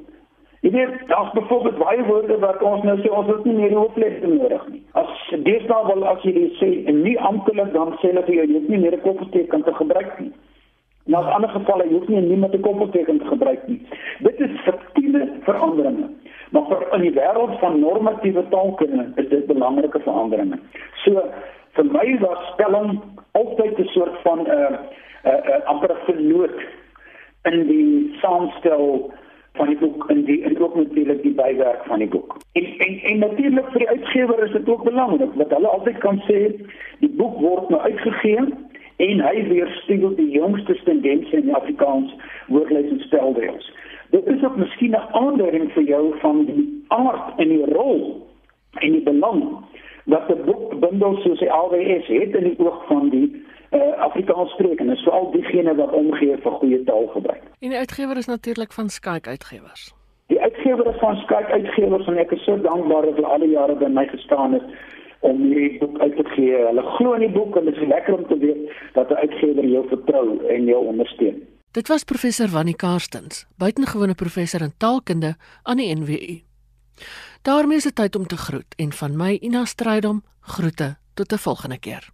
Jy 0.64 0.72
weet, 0.72 1.08
daar's 1.08 1.32
byvoorbeeld 1.32 1.78
baie 1.78 2.04
woorde 2.04 2.38
wat 2.40 2.62
ons 2.62 2.84
nou 2.84 2.98
sê 3.00 3.10
ons 3.12 3.28
het 3.28 3.44
nie 3.44 3.54
meer 3.54 3.74
hoofletter 3.76 4.30
nodig 4.30 4.68
nie. 4.72 4.84
As 4.92 5.13
deesdae 5.42 5.86
wil 5.86 6.06
as 6.08 6.24
jy 6.24 6.34
dit 6.34 6.58
sê 6.60 6.70
en 6.90 7.02
nie 7.02 7.20
amptelik 7.20 7.74
dan 7.74 7.94
sê 8.02 8.12
hulle 8.12 8.26
vir 8.28 8.36
jou 8.36 8.48
jy 8.48 8.60
het 8.60 8.70
nie 8.70 8.78
meer 8.78 8.98
'n 8.98 9.02
koppelteken 9.02 9.64
te 9.64 9.74
gebruik 9.74 10.20
nie. 10.20 10.32
Nou 11.06 11.24
in 11.26 11.34
ander 11.34 11.50
gevalle 11.50 11.86
jy 11.88 11.94
hoef 11.94 12.08
nie 12.08 12.22
niemand 12.22 12.54
'n 12.56 12.62
koppelteken 12.62 13.20
te 13.20 13.26
gebruik 13.26 13.68
nie. 13.68 13.82
Dit 14.20 14.40
is 14.40 14.64
subtiele 14.66 15.28
veranderinge. 15.44 16.10
Maar 16.52 16.66
vir 16.70 16.88
in 16.94 17.02
die 17.02 17.14
wêreld 17.20 17.60
van 17.60 17.80
normatiewe 17.80 18.44
taalkunde 18.50 19.12
is 19.16 19.30
dit 19.30 19.46
belangrike 19.46 20.00
veranderinge. 20.00 20.60
So 21.04 21.24
vir 21.74 21.86
my 21.86 22.18
was 22.20 22.48
spelling 22.54 23.02
altyd 23.32 23.80
'n 23.80 23.88
soort 23.88 24.22
van 24.22 24.40
'n 24.40 24.50
uh, 24.50 24.70
'n 24.70 25.30
uh, 25.30 25.56
uh, 25.56 25.66
amper 25.66 25.92
'n 25.92 26.06
vernoot 26.06 26.60
in 27.44 27.68
die 27.68 28.18
saamstel 28.22 29.12
van 29.54 29.68
die 29.68 29.78
boek 29.78 30.10
in 30.10 30.24
die 30.26 30.42
en 30.44 30.60
ook 30.60 30.76
natuurlik 30.76 31.22
die 31.22 31.34
bywerk 31.34 31.84
van 31.86 32.00
die 32.00 32.08
boek. 32.08 32.38
En 32.52 32.66
en, 32.78 33.00
en 33.00 33.20
natuurlik 33.20 33.70
vir 33.72 33.80
die 33.80 33.90
uitgewer 33.90 34.44
is 34.44 34.52
dit 34.52 34.70
ook 34.70 34.84
belangrik 34.84 35.36
dat 35.38 35.50
hulle 35.50 35.68
altyd 35.68 35.98
kan 35.98 36.22
sê 36.28 36.40
die 37.00 37.14
boek 37.18 37.40
word 37.40 37.70
nou 37.70 37.82
uitgegee 37.82 38.46
en 39.08 39.22
hy 39.28 39.48
weerspieël 39.48 40.16
die 40.16 40.30
jongste 40.30 40.78
tendense 40.84 41.38
in 41.38 41.54
Afrikaans 41.56 42.16
woordelike 42.48 42.90
en 42.90 43.00
spelreëls. 43.00 43.72
Dit 44.10 44.28
is 44.28 44.44
ook 44.44 44.56
miskien 44.56 44.92
'n 44.98 45.08
aanduiding 45.22 45.72
vir 45.72 45.84
jou 45.84 46.14
van 46.20 46.46
die 46.46 46.84
aard 46.88 47.40
en 47.40 47.50
die 47.50 47.66
rol 47.66 48.28
en 48.80 48.92
die 48.92 49.04
belang 49.04 49.44
wat 50.06 50.30
'n 50.30 50.46
boek 50.46 50.80
bundel 50.80 51.18
soos 51.22 51.40
die 51.40 51.52
AWS 51.52 52.08
het 52.08 52.36
in 52.36 52.44
die 52.44 52.60
oog 52.60 52.86
van 52.88 53.10
die 53.10 53.44
uh, 53.72 53.92
Afrikaans 53.98 54.52
sprekende, 54.52 54.96
veral 54.96 55.32
diegene 55.32 55.76
wat 55.76 55.92
omgee 55.92 56.38
vir 56.38 56.52
goeie 56.52 56.84
taalgebruik. 56.84 57.53
En 57.64 57.70
die 57.70 57.78
uitgewer 57.78 58.18
is 58.18 58.26
natuurlik 58.26 58.74
van 58.74 58.90
Skyk 58.90 59.28
Uitgewers. 59.28 59.94
Die 60.28 60.42
uitgewer 60.42 60.88
is 60.88 61.00
van 61.00 61.16
Skyk 61.16 61.50
Uitgewers 61.50 62.08
en 62.08 62.18
ek 62.20 62.32
is 62.36 62.44
so 62.44 62.58
dankbaar 62.62 63.06
dat 63.08 63.16
hulle 63.16 63.28
al 63.36 63.44
die 63.46 63.54
jare 63.54 63.76
by 63.80 63.88
my 63.88 64.04
gestaan 64.10 64.58
het 64.58 64.66
om 65.24 65.40
hierdie 65.46 65.78
boek 65.80 65.96
uit 66.02 66.18
te 66.18 66.26
gee. 66.34 66.58
Hulle 66.60 66.84
glo 66.98 67.14
in 67.16 67.24
die 67.24 67.30
boek 67.32 67.56
en 67.56 67.70
dit 67.70 67.78
is 67.80 67.88
lekker 67.88 68.18
om 68.18 68.26
te 68.28 68.38
weet 68.42 68.74
dat 68.98 69.14
'n 69.14 69.22
uitgewer 69.24 69.68
jou 69.76 69.84
vertrou 69.94 70.26
en 70.56 70.66
jou 70.66 70.82
ondersteun. 70.92 71.38
Dit 71.72 71.88
was 71.88 72.04
professor 72.04 72.50
Wannie 72.52 72.76
Karstens, 72.76 73.46
buitengewone 73.58 74.16
professor 74.16 74.62
in 74.62 74.74
taalkunde 74.78 75.36
aan 75.64 75.78
die 75.78 75.96
NWU. 75.96 76.42
daarmee 77.42 77.78
is 77.78 77.84
dit 77.84 77.96
tyd 77.96 78.16
om 78.16 78.28
te 78.28 78.38
groet 78.38 78.76
en 78.76 78.92
van 78.92 79.16
my 79.18 79.38
Ina 79.42 79.66
Strydom 79.66 80.22
groete 80.42 80.98
tot 81.14 81.32
'n 81.32 81.38
volgende 81.38 81.80
keer. 81.80 82.12